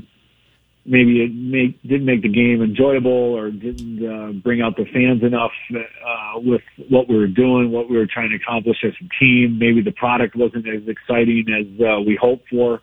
[0.86, 5.24] maybe it make, didn't make the game enjoyable or didn't uh, bring out the fans
[5.24, 9.08] enough uh, with what we were doing, what we were trying to accomplish as a
[9.20, 9.58] team.
[9.60, 12.82] Maybe the product wasn't as exciting as uh, we hoped for.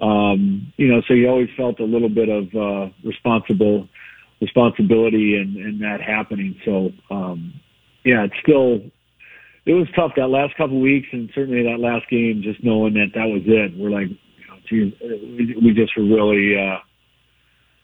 [0.00, 3.88] Um, you know, so you always felt a little bit of uh, responsible
[4.40, 6.56] responsibility in, in that happening.
[6.64, 7.54] So um,
[8.04, 8.80] yeah, it's still
[9.64, 12.42] it was tough that last couple of weeks, and certainly that last game.
[12.42, 14.92] Just knowing that that was it, we're like, you know, geez,
[15.62, 16.78] we, just were really, uh,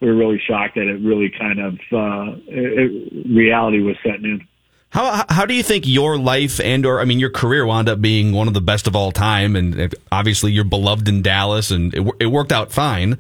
[0.01, 4.49] we were really shocked that it really kind of uh, it, reality was setting in.
[4.91, 8.01] How how do you think your life and or I mean your career wound up
[8.01, 11.95] being one of the best of all time, and obviously you're beloved in Dallas, and
[11.95, 13.18] it, it worked out fine.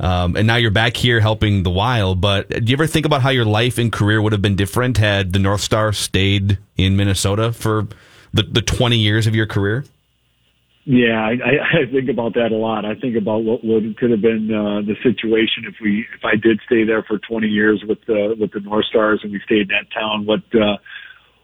[0.00, 2.22] Um, and now you're back here helping the Wild.
[2.22, 4.96] But do you ever think about how your life and career would have been different
[4.96, 7.86] had the North Star stayed in Minnesota for
[8.32, 9.84] the, the 20 years of your career?
[10.84, 11.32] Yeah, I,
[11.82, 12.86] I think about that a lot.
[12.86, 16.36] I think about what would could have been uh, the situation if we if I
[16.36, 19.62] did stay there for 20 years with the with the North Stars and we stayed
[19.62, 20.24] in that town.
[20.24, 20.78] What uh,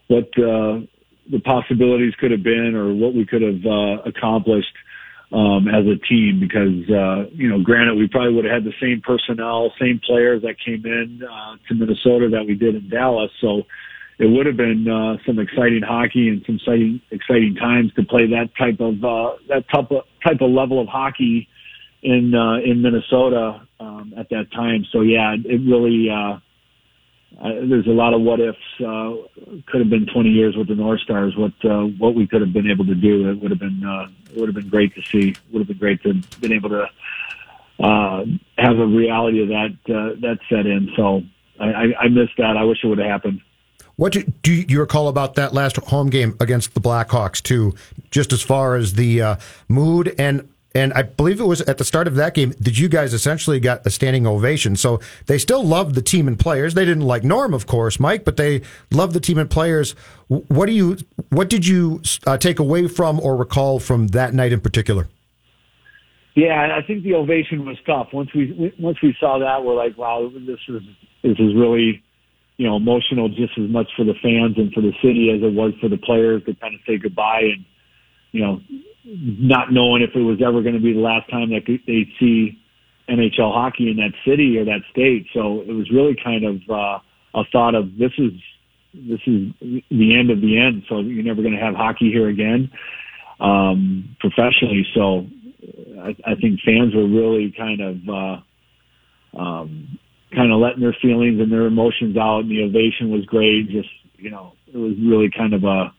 [0.08, 0.80] what uh,
[1.30, 4.72] the possibilities could have been, or what we could have uh, accomplished
[5.32, 6.40] um, as a team.
[6.40, 10.42] Because uh, you know, granted, we probably would have had the same personnel, same players
[10.42, 13.30] that came in uh, to Minnesota that we did in Dallas.
[13.40, 13.62] So
[14.18, 18.26] it would have been uh, some exciting hockey and some exciting exciting times to play
[18.28, 21.48] that type of uh, that type of type of level of hockey
[22.02, 24.84] in uh, in Minnesota um, at that time.
[24.92, 26.08] So yeah, it really.
[26.10, 26.40] Uh,
[27.40, 28.58] uh, there's a lot of what ifs.
[28.80, 29.14] Uh,
[29.66, 31.36] could have been 20 years with the North Stars.
[31.36, 33.30] What uh, what we could have been able to do.
[33.30, 35.34] It would have been uh, it would have been great to see.
[35.52, 36.86] Would have been great to been able to
[37.78, 38.24] uh,
[38.56, 40.90] have a reality of that uh, that set in.
[40.96, 41.22] So
[41.60, 42.56] I, I, I missed that.
[42.56, 43.42] I wish it would have happened.
[43.96, 47.74] What do, you, do you recall about that last home game against the Blackhawks too?
[48.10, 49.36] Just as far as the uh,
[49.68, 52.90] mood and and I believe it was at the start of that game that you
[52.90, 54.76] guys essentially got a standing ovation.
[54.76, 56.74] So they still loved the team and players.
[56.74, 58.60] They didn't like Norm, of course, Mike, but they
[58.90, 59.92] loved the team and players.
[60.28, 60.98] What do you,
[61.30, 65.08] what did you uh, take away from or recall from that night in particular?
[66.34, 68.08] Yeah, I think the ovation was tough.
[68.12, 70.82] Once we once we saw that, we're like, wow, this is
[71.22, 72.02] this is really
[72.58, 75.54] you know emotional just as much for the fans and for the city as it
[75.54, 77.64] was for the players to kind of say goodbye and
[78.32, 78.60] you know
[79.06, 82.58] not knowing if it was ever going to be the last time that they'd see
[83.08, 85.26] NHL hockey in that city or that state.
[85.32, 86.98] So it was really kind of uh,
[87.34, 88.32] a thought of this is
[88.94, 89.52] this is
[89.90, 90.84] the end of the end.
[90.88, 92.70] So you're never going to have hockey here again
[93.40, 94.86] um, professionally.
[94.94, 95.26] So
[96.00, 99.98] I, I think fans were really kind of uh, um,
[100.34, 102.40] kind of letting their feelings and their emotions out.
[102.40, 103.68] And the ovation was great.
[103.68, 105.92] Just you know, it was really kind of a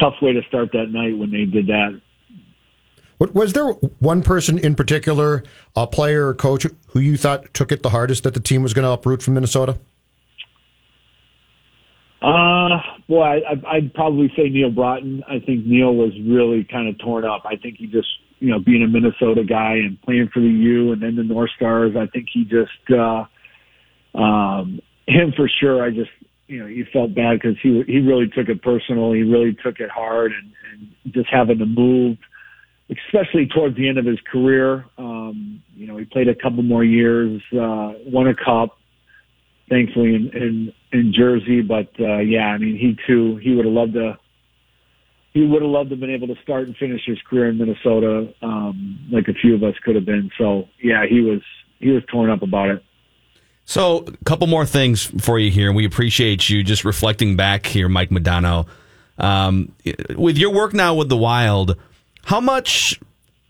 [0.00, 2.00] tough way to start that night when they did that.
[3.18, 5.42] Was there one person in particular,
[5.74, 8.74] a player or coach, who you thought took it the hardest that the team was
[8.74, 9.78] going to uproot from Minnesota?
[12.22, 15.22] Uh, I, I'd probably say Neal Broten.
[15.28, 17.42] I think Neil was really kind of torn up.
[17.46, 18.08] I think he just,
[18.40, 21.50] you know, being a Minnesota guy and playing for the U and then the North
[21.56, 23.24] Stars, I think he just, uh,
[24.18, 25.82] um, him for sure.
[25.84, 26.10] I just,
[26.48, 29.12] you know, he felt bad because he he really took it personal.
[29.12, 32.18] He really took it hard, and, and just having to move
[32.90, 34.84] especially towards the end of his career.
[34.96, 38.78] Um, you know, he played a couple more years, uh, won a cup,
[39.68, 41.62] thankfully in, in, in Jersey.
[41.62, 44.18] But, uh, yeah, I mean, he too, he would have loved to,
[45.32, 47.58] he would have loved to have been able to start and finish his career in
[47.58, 50.30] Minnesota, um, like a few of us could have been.
[50.38, 51.42] So yeah, he was,
[51.78, 52.82] he was torn up about it.
[53.68, 57.66] So, a couple more things for you here, and we appreciate you just reflecting back
[57.66, 58.68] here, Mike Modano.
[59.18, 59.72] Um,
[60.14, 61.76] with your work now with the Wild,
[62.26, 63.00] how much?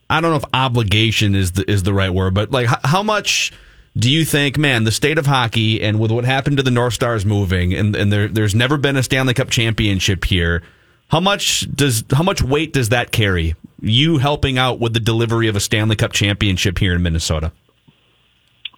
[0.08, 3.02] I don't know if obligation is the is the right word, but like how, how
[3.02, 3.52] much
[3.96, 6.92] do you think, man, the state of hockey and with what happened to the North
[6.92, 10.62] Stars moving, and and there there's never been a Stanley Cup championship here.
[11.08, 13.54] How much does how much weight does that carry?
[13.80, 17.52] You helping out with the delivery of a Stanley Cup championship here in Minnesota.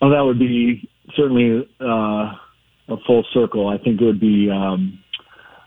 [0.01, 2.35] Well, that would be certainly uh,
[2.89, 3.67] a full circle.
[3.67, 5.01] I think it would be um,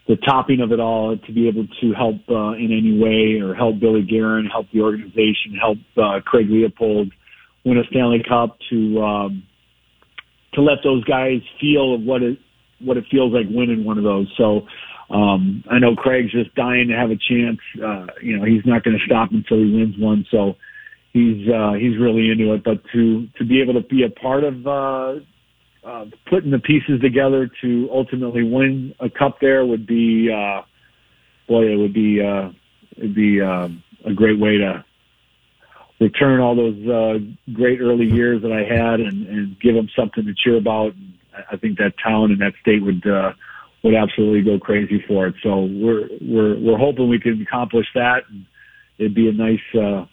[0.07, 3.53] the topping of it all to be able to help uh, in any way or
[3.53, 7.11] help Billy Guerin, help the organization, help uh, Craig Leopold
[7.63, 9.43] win a Stanley Cup to um,
[10.53, 12.39] to let those guys feel what it
[12.79, 14.27] what it feels like winning one of those.
[14.37, 14.67] So
[15.13, 17.59] um, I know Craig's just dying to have a chance.
[17.75, 20.25] Uh, you know, he's not going to stop until he wins one.
[20.31, 20.55] So
[21.13, 22.63] he's uh, he's really into it.
[22.63, 25.23] But to to be able to be a part of uh,
[25.83, 30.61] uh, putting the pieces together to ultimately win a cup there would be, uh,
[31.47, 32.49] boy, it would be, uh,
[32.97, 33.67] it'd be uh,
[34.05, 34.83] a great way to
[35.99, 37.19] return all those uh,
[37.53, 40.93] great early years that I had and, and give them something to cheer about.
[40.95, 41.13] And
[41.51, 43.33] I think that town and that state would uh,
[43.83, 45.35] would absolutely go crazy for it.
[45.41, 48.23] So we're we're we're hoping we can accomplish that.
[48.29, 48.45] And
[48.97, 49.59] it'd be a nice.
[49.73, 50.05] Uh,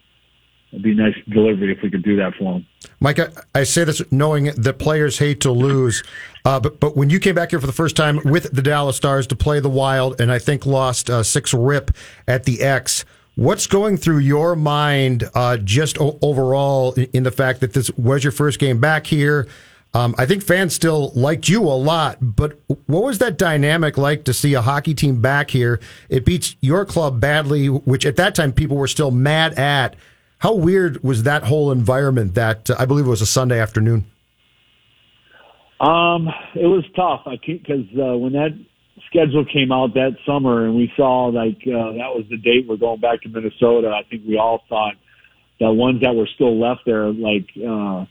[0.71, 2.67] It'd be a nice delivery if we could do that for them.
[2.99, 6.03] Mike, I, I say this knowing that players hate to lose,
[6.45, 8.95] uh, but but when you came back here for the first time with the Dallas
[8.95, 11.91] Stars to play the Wild, and I think lost uh, six rip
[12.27, 13.03] at the X.
[13.35, 17.89] What's going through your mind uh, just o- overall in, in, the fact that this
[17.91, 19.47] was your first game back here?
[19.93, 24.23] Um, I think fans still liked you a lot, but what was that dynamic like
[24.25, 25.79] to see a hockey team back here?
[26.09, 29.95] It beats your club badly, which at that time people were still mad at.
[30.39, 32.35] How weird was that whole environment?
[32.35, 34.05] That uh, I believe it was a Sunday afternoon.
[35.79, 37.21] Um, it was tough.
[37.25, 38.57] I because uh, when that
[39.07, 42.77] schedule came out that summer and we saw like uh, that was the date we're
[42.77, 43.89] going back to Minnesota.
[43.89, 44.95] I think we all thought
[45.59, 48.05] the ones that were still left there, like uh,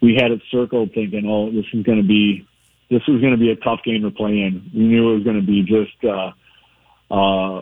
[0.00, 2.46] we had it circled, thinking, "Oh, this is going to be
[2.90, 5.24] this was going to be a tough game to play in." We knew it was
[5.24, 6.32] going to be just uh,
[7.12, 7.60] uh,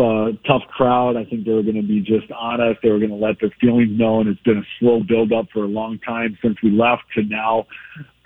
[0.00, 1.16] uh, tough crowd.
[1.16, 2.80] I think they were going to be just honest.
[2.82, 4.26] They were going to let their feelings known.
[4.28, 7.66] It's been a slow build up for a long time since we left to now,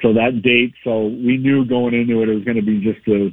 [0.00, 0.74] till that date.
[0.84, 3.30] So we knew going into it, it was going to be just a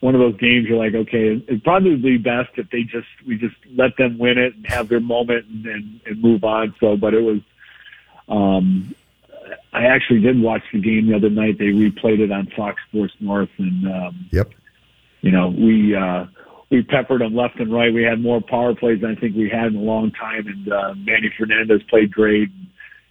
[0.00, 0.66] one of those games.
[0.68, 4.36] You're like, okay, it'd probably be best if they just we just let them win
[4.38, 6.74] it and have their moment and, and, and move on.
[6.80, 7.40] So, but it was.
[8.28, 8.94] Um,
[9.72, 11.58] I actually did watch the game the other night.
[11.58, 14.50] They replayed it on Fox Sports North, and um, yep,
[15.22, 15.94] you know we.
[15.94, 16.26] uh
[16.70, 17.92] we peppered them left and right.
[17.92, 20.72] We had more power plays than I think we had in a long time, and
[20.72, 22.48] uh, Manny Fernandez played great.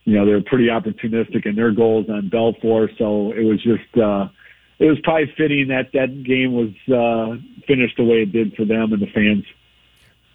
[0.03, 3.97] You know, they were pretty opportunistic in their goals on Belfour, so it was just
[3.97, 4.27] uh,
[4.79, 8.65] it was probably fitting that that game was uh, finished the way it did for
[8.65, 9.45] them and the fans.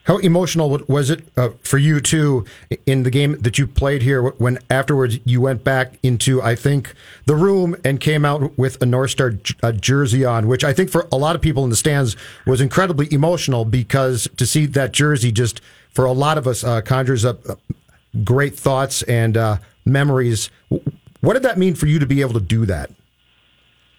[0.05, 2.47] How emotional was it uh, for you too
[2.87, 6.95] in the game that you played here when afterwards you went back into I think
[7.27, 10.91] the room and came out with a North Star uh, jersey on, which I think
[10.91, 14.93] for a lot of people in the stands was incredibly emotional because to see that
[14.93, 15.61] jersey just
[15.93, 17.57] for a lot of us uh, conjures up uh,
[18.25, 20.51] great thoughts and uh, memories.
[21.21, 22.91] What did that mean for you to be able to do that?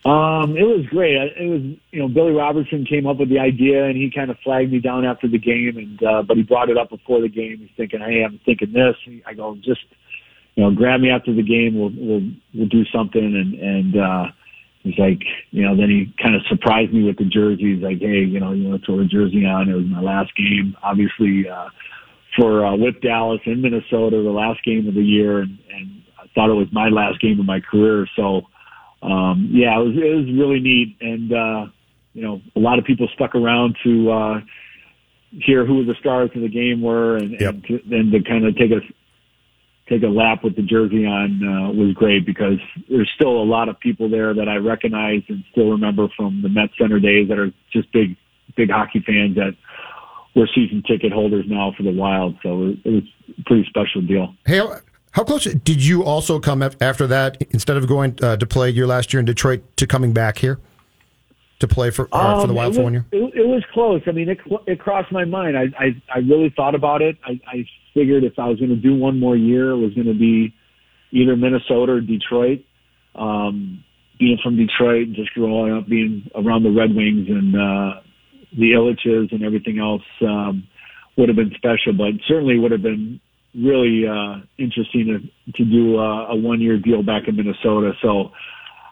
[0.03, 1.13] Um, it was great.
[1.13, 4.37] It was, you know, Billy Robertson came up with the idea and he kind of
[4.43, 7.29] flagged me down after the game and, uh, but he brought it up before the
[7.29, 7.59] game.
[7.59, 8.95] He's thinking, Hey, I'm thinking this.
[9.27, 9.81] I go, just,
[10.55, 11.77] you know, grab me after the game.
[11.77, 13.21] We'll, we'll, we'll do something.
[13.21, 14.31] And, and, uh,
[14.81, 15.21] he's like,
[15.51, 17.75] you know, then he kind of surprised me with the jersey.
[17.75, 19.69] He's like, Hey, you know, you want to throw a jersey on.
[19.69, 21.69] It was my last game, obviously, uh,
[22.35, 25.41] for, uh, with Dallas in Minnesota, the last game of the year.
[25.41, 28.07] And, and I thought it was my last game of my career.
[28.15, 28.47] So,
[29.01, 31.71] um, yeah, it was it was really neat, and uh,
[32.13, 34.39] you know, a lot of people stuck around to uh,
[35.31, 37.53] hear who the stars of the game were, and yep.
[37.53, 38.81] and, to, and to kind of take a
[39.89, 43.67] take a lap with the jersey on uh, was great because there's still a lot
[43.69, 47.39] of people there that I recognize and still remember from the Met Center days that
[47.39, 48.15] are just big
[48.55, 49.55] big hockey fans that
[50.35, 52.35] were season ticket holders now for the Wild.
[52.43, 53.03] So it, was
[53.37, 54.33] a pretty special deal.
[54.45, 54.61] Hey,
[55.11, 57.41] how close did you also come after that?
[57.51, 60.59] Instead of going uh, to play your last year in Detroit, to coming back here
[61.59, 63.05] to play for uh, um, for the Wild for one year?
[63.11, 64.01] It, it, was close.
[64.07, 65.57] I mean, it it crossed my mind.
[65.57, 67.17] I I, I really thought about it.
[67.25, 70.07] I, I figured if I was going to do one more year, it was going
[70.07, 70.53] to be
[71.11, 72.63] either Minnesota or Detroit.
[73.15, 73.83] Um,
[74.17, 78.01] being from Detroit, and just growing up, being around the Red Wings and uh,
[78.53, 80.67] the Ilitches and everything else, um,
[81.17, 81.91] would have been special.
[81.91, 83.19] But certainly would have been
[83.55, 87.93] really uh, interesting to, to do a, a one year deal back in Minnesota.
[88.01, 88.31] So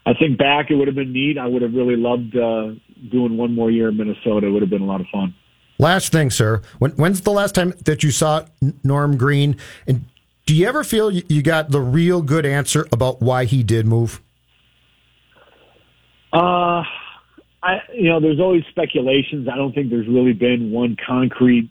[0.06, 1.38] I think back it would have been neat.
[1.38, 2.74] I would have really loved uh,
[3.12, 4.48] doing one more year in Minnesota.
[4.48, 5.34] It would have been a lot of fun.
[5.78, 6.62] Last thing, sir.
[6.80, 8.46] When, when's the last time that you saw
[8.84, 9.56] Norm Green?
[9.88, 10.06] And
[10.46, 14.22] do you ever feel you got the real good answer about why he did move?
[16.34, 16.84] Uh,
[17.64, 19.48] I you know, there's always speculations.
[19.48, 21.70] I don't think there's really been one concrete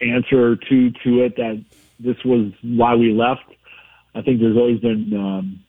[0.00, 1.64] answer or two to it that
[1.98, 3.44] this was why we left.
[4.14, 5.64] I think there's always been um,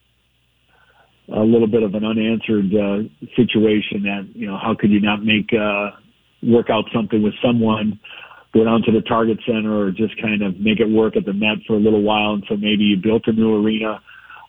[1.32, 5.24] a little bit of an unanswered uh, situation that you know how could you not
[5.24, 5.90] make uh,
[6.42, 7.98] work out something with someone,
[8.54, 11.32] go down to the Target Center, or just kind of make it work at the
[11.32, 14.00] Met for a little while and so maybe you built a new arena.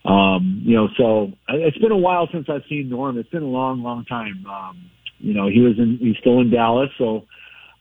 [0.04, 3.18] Um, you know, so it's been a while since I've seen Norm.
[3.18, 4.46] It's been a long, long time.
[4.46, 7.26] Um, you know, he was in, he's still in Dallas, so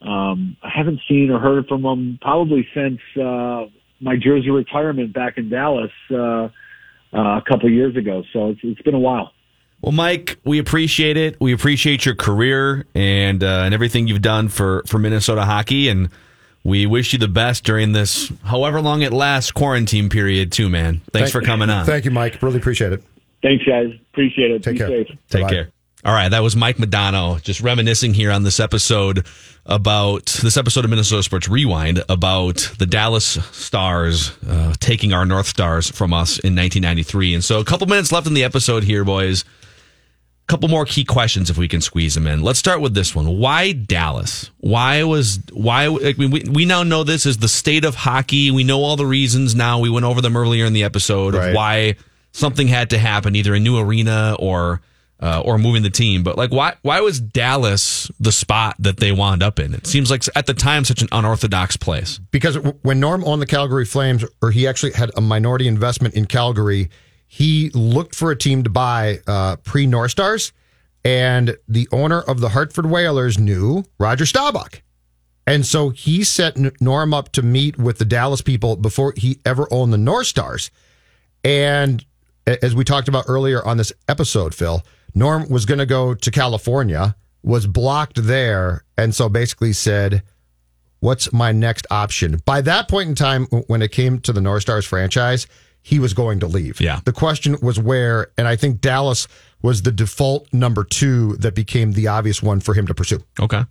[0.02, 3.66] um, I haven't seen or heard from him probably since uh,
[4.00, 6.50] my jersey retirement back in Dallas uh, uh,
[7.14, 8.24] a couple years ago.
[8.34, 9.32] So it's, it's been a while.
[9.82, 11.40] Well, Mike, we appreciate it.
[11.40, 16.10] We appreciate your career and uh, and everything you've done for, for Minnesota hockey, and
[16.64, 21.02] we wish you the best during this, however long it lasts, quarantine period too, man.
[21.14, 21.86] Thanks Thank, for coming on.
[21.86, 22.42] Thank you, Mike.
[22.42, 23.04] Really appreciate it.
[23.44, 23.94] Thanks, guys.
[24.12, 24.64] Appreciate it.
[24.64, 24.88] Take Be care.
[24.88, 25.08] safe.
[25.30, 25.50] Take Bye-bye.
[25.50, 25.72] care.
[26.08, 29.28] All right, that was Mike Modano just reminiscing here on this episode
[29.66, 35.48] about this episode of Minnesota Sports Rewind about the Dallas Stars uh, taking our North
[35.48, 37.34] Stars from us in 1993.
[37.34, 39.44] And so, a couple minutes left in the episode here, boys.
[39.44, 42.42] A couple more key questions if we can squeeze them in.
[42.42, 43.38] Let's start with this one.
[43.38, 44.50] Why Dallas?
[44.62, 45.88] Why was why?
[45.88, 48.50] I mean, we we now know this is the state of hockey.
[48.50, 49.80] We know all the reasons now.
[49.80, 51.50] We went over them earlier in the episode Right.
[51.50, 51.96] of why
[52.32, 54.80] something had to happen, either a new arena or
[55.20, 56.24] uh, or moving the team.
[56.24, 59.74] But like, why why was Dallas the spot that they wound up in?
[59.74, 62.20] It seems like at the time such an unorthodox place.
[62.32, 66.26] Because when Norm owned the Calgary Flames, or he actually had a minority investment in
[66.26, 66.90] Calgary,
[67.28, 70.54] he looked for a team to buy uh, pre North Stars,
[71.04, 74.82] and the owner of the Hartford Whalers knew Roger Staubach.
[75.48, 79.66] And so he set Norm up to meet with the Dallas people before he ever
[79.72, 80.72] owned the North Stars.
[81.42, 82.06] And
[82.46, 84.84] as we talked about earlier on this episode, Phil,
[85.16, 90.24] Norm was going to go to California, was blocked there, and so basically said,
[91.00, 92.42] What's my next option?
[92.46, 95.46] By that point in time, when it came to the North Stars franchise,
[95.84, 96.82] he was going to leave.
[96.82, 97.02] Yeah.
[97.06, 99.28] The question was where, and I think Dallas
[99.62, 103.24] was the default number two that became the obvious one for him to pursue.
[103.40, 103.58] Okay.
[103.58, 103.66] All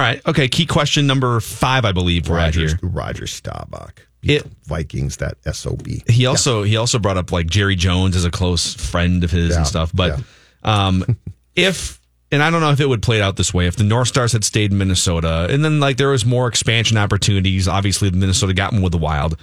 [0.00, 0.26] right.
[0.26, 0.48] Okay.
[0.48, 2.78] Key question number five, I believe we're at Roger, here.
[2.82, 4.06] Roger Staubach.
[4.22, 5.86] It Vikings, that SOB.
[6.08, 9.50] He also he also brought up like Jerry Jones as a close friend of his
[9.50, 9.90] Yeah, and stuff.
[9.92, 10.20] But
[10.62, 11.04] um,
[11.56, 12.00] if
[12.30, 14.32] and I don't know if it would play out this way if the North Stars
[14.32, 17.68] had stayed in Minnesota and then like there was more expansion opportunities.
[17.68, 19.36] Obviously, Minnesota got one with the Wild.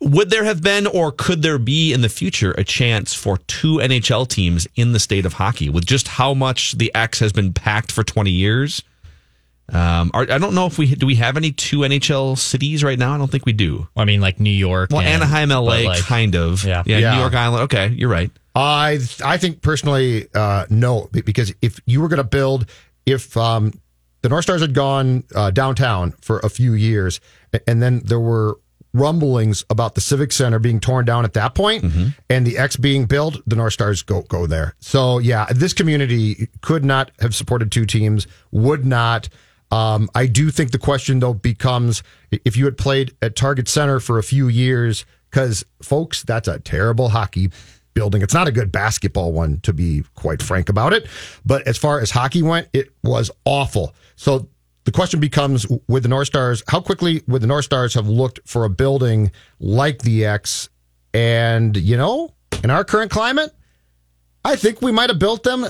[0.00, 3.78] Would there have been, or could there be in the future, a chance for two
[3.78, 7.54] NHL teams in the state of hockey with just how much the X has been
[7.54, 8.82] packed for 20 years?
[9.72, 11.06] Um, are, I don't know if we do.
[11.06, 13.14] We have any two NHL cities right now?
[13.14, 13.88] I don't think we do.
[13.96, 14.90] I mean, like New York.
[14.90, 16.62] Well, and- Anaheim, LA, like, kind of.
[16.62, 16.82] Yeah.
[16.86, 17.14] yeah, Yeah.
[17.14, 17.62] New York Island.
[17.64, 18.30] Okay, you're right.
[18.56, 22.66] I I think personally, uh, no, because if you were going to build,
[23.04, 23.72] if um,
[24.22, 27.20] the North Stars had gone uh, downtown for a few years,
[27.66, 28.58] and then there were
[28.94, 31.84] rumblings about the Civic Center being torn down at that point,
[32.30, 34.74] and the X being built, the North Stars go go there.
[34.80, 39.28] So yeah, this community could not have supported two teams, would not.
[39.70, 44.00] Um, I do think the question though becomes if you had played at Target Center
[44.00, 47.50] for a few years, because folks, that's a terrible hockey
[47.96, 48.22] building.
[48.22, 51.08] It's not a good basketball one, to be quite frank about it.
[51.44, 53.94] But as far as hockey went, it was awful.
[54.14, 54.48] So
[54.84, 58.38] the question becomes with the North Stars, how quickly would the North Stars have looked
[58.44, 60.68] for a building like the X?
[61.14, 63.50] And, you know, in our current climate,
[64.44, 65.64] I think we might have built them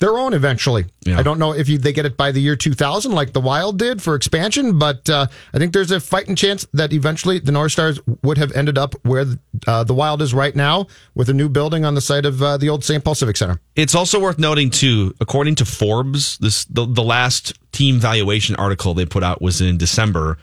[0.00, 0.86] their own eventually.
[1.06, 3.78] I don't know if you, they get it by the year 2000 like the Wild
[3.78, 7.72] did for expansion, but uh, I think there's a fighting chance that eventually the North
[7.72, 9.26] Stars would have ended up where
[9.66, 12.56] uh, the Wild is right now with a new building on the site of uh,
[12.56, 13.04] the old St.
[13.04, 13.60] Paul Civic Center.
[13.76, 18.94] It's also worth noting too, according to Forbes, this the, the last team valuation article
[18.94, 20.38] they put out was in December.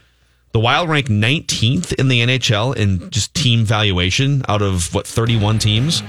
[0.51, 5.60] The Wild ranked 19th in the NHL in just team valuation out of what 31
[5.60, 6.01] teams.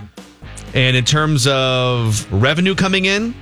[0.74, 3.34] And in terms of revenue coming in,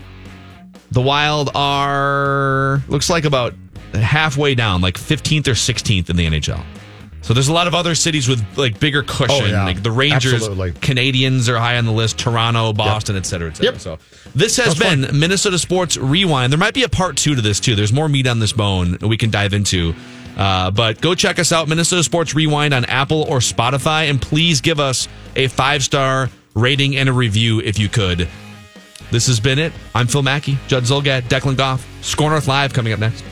[0.91, 3.55] the Wild are looks like about
[3.93, 6.65] halfway down, like 15th or 16th in the NHL.
[7.23, 9.47] So there's a lot of other cities with like bigger cushion.
[9.47, 9.65] Oh, yeah.
[9.65, 10.73] Like the Rangers, Absolutely.
[10.73, 12.19] Canadiens are high on the list.
[12.19, 13.81] Toronto, Boston, et cetera, et cetera.
[13.81, 13.99] So
[14.37, 16.53] this has been Minnesota Sports Rewind.
[16.53, 17.75] There might be a part two to this too.
[17.75, 19.93] There's more meat on this bone we can dive into.
[20.37, 24.61] Uh, but go check us out, Minnesota Sports Rewind on Apple or Spotify, and please
[24.61, 28.29] give us a five star rating and a review if you could.
[29.13, 29.73] This has been it.
[29.95, 33.23] I'm Phil Mackey, Judd Zulgad, Declan Goff, SKOR North Live coming up next.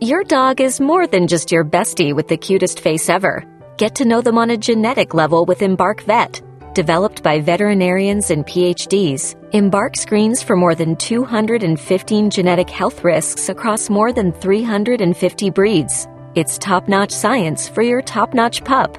[0.00, 3.44] Your dog is more than just your bestie with the cutest face ever.
[3.76, 6.40] Get to know them on a genetic level with Embark Vet.
[6.74, 13.90] Developed by veterinarians and PhDs, Embark screens for more than 215 genetic health risks across
[13.90, 16.06] more than 350 breeds.
[16.34, 18.98] It's top notch science for your top notch pup.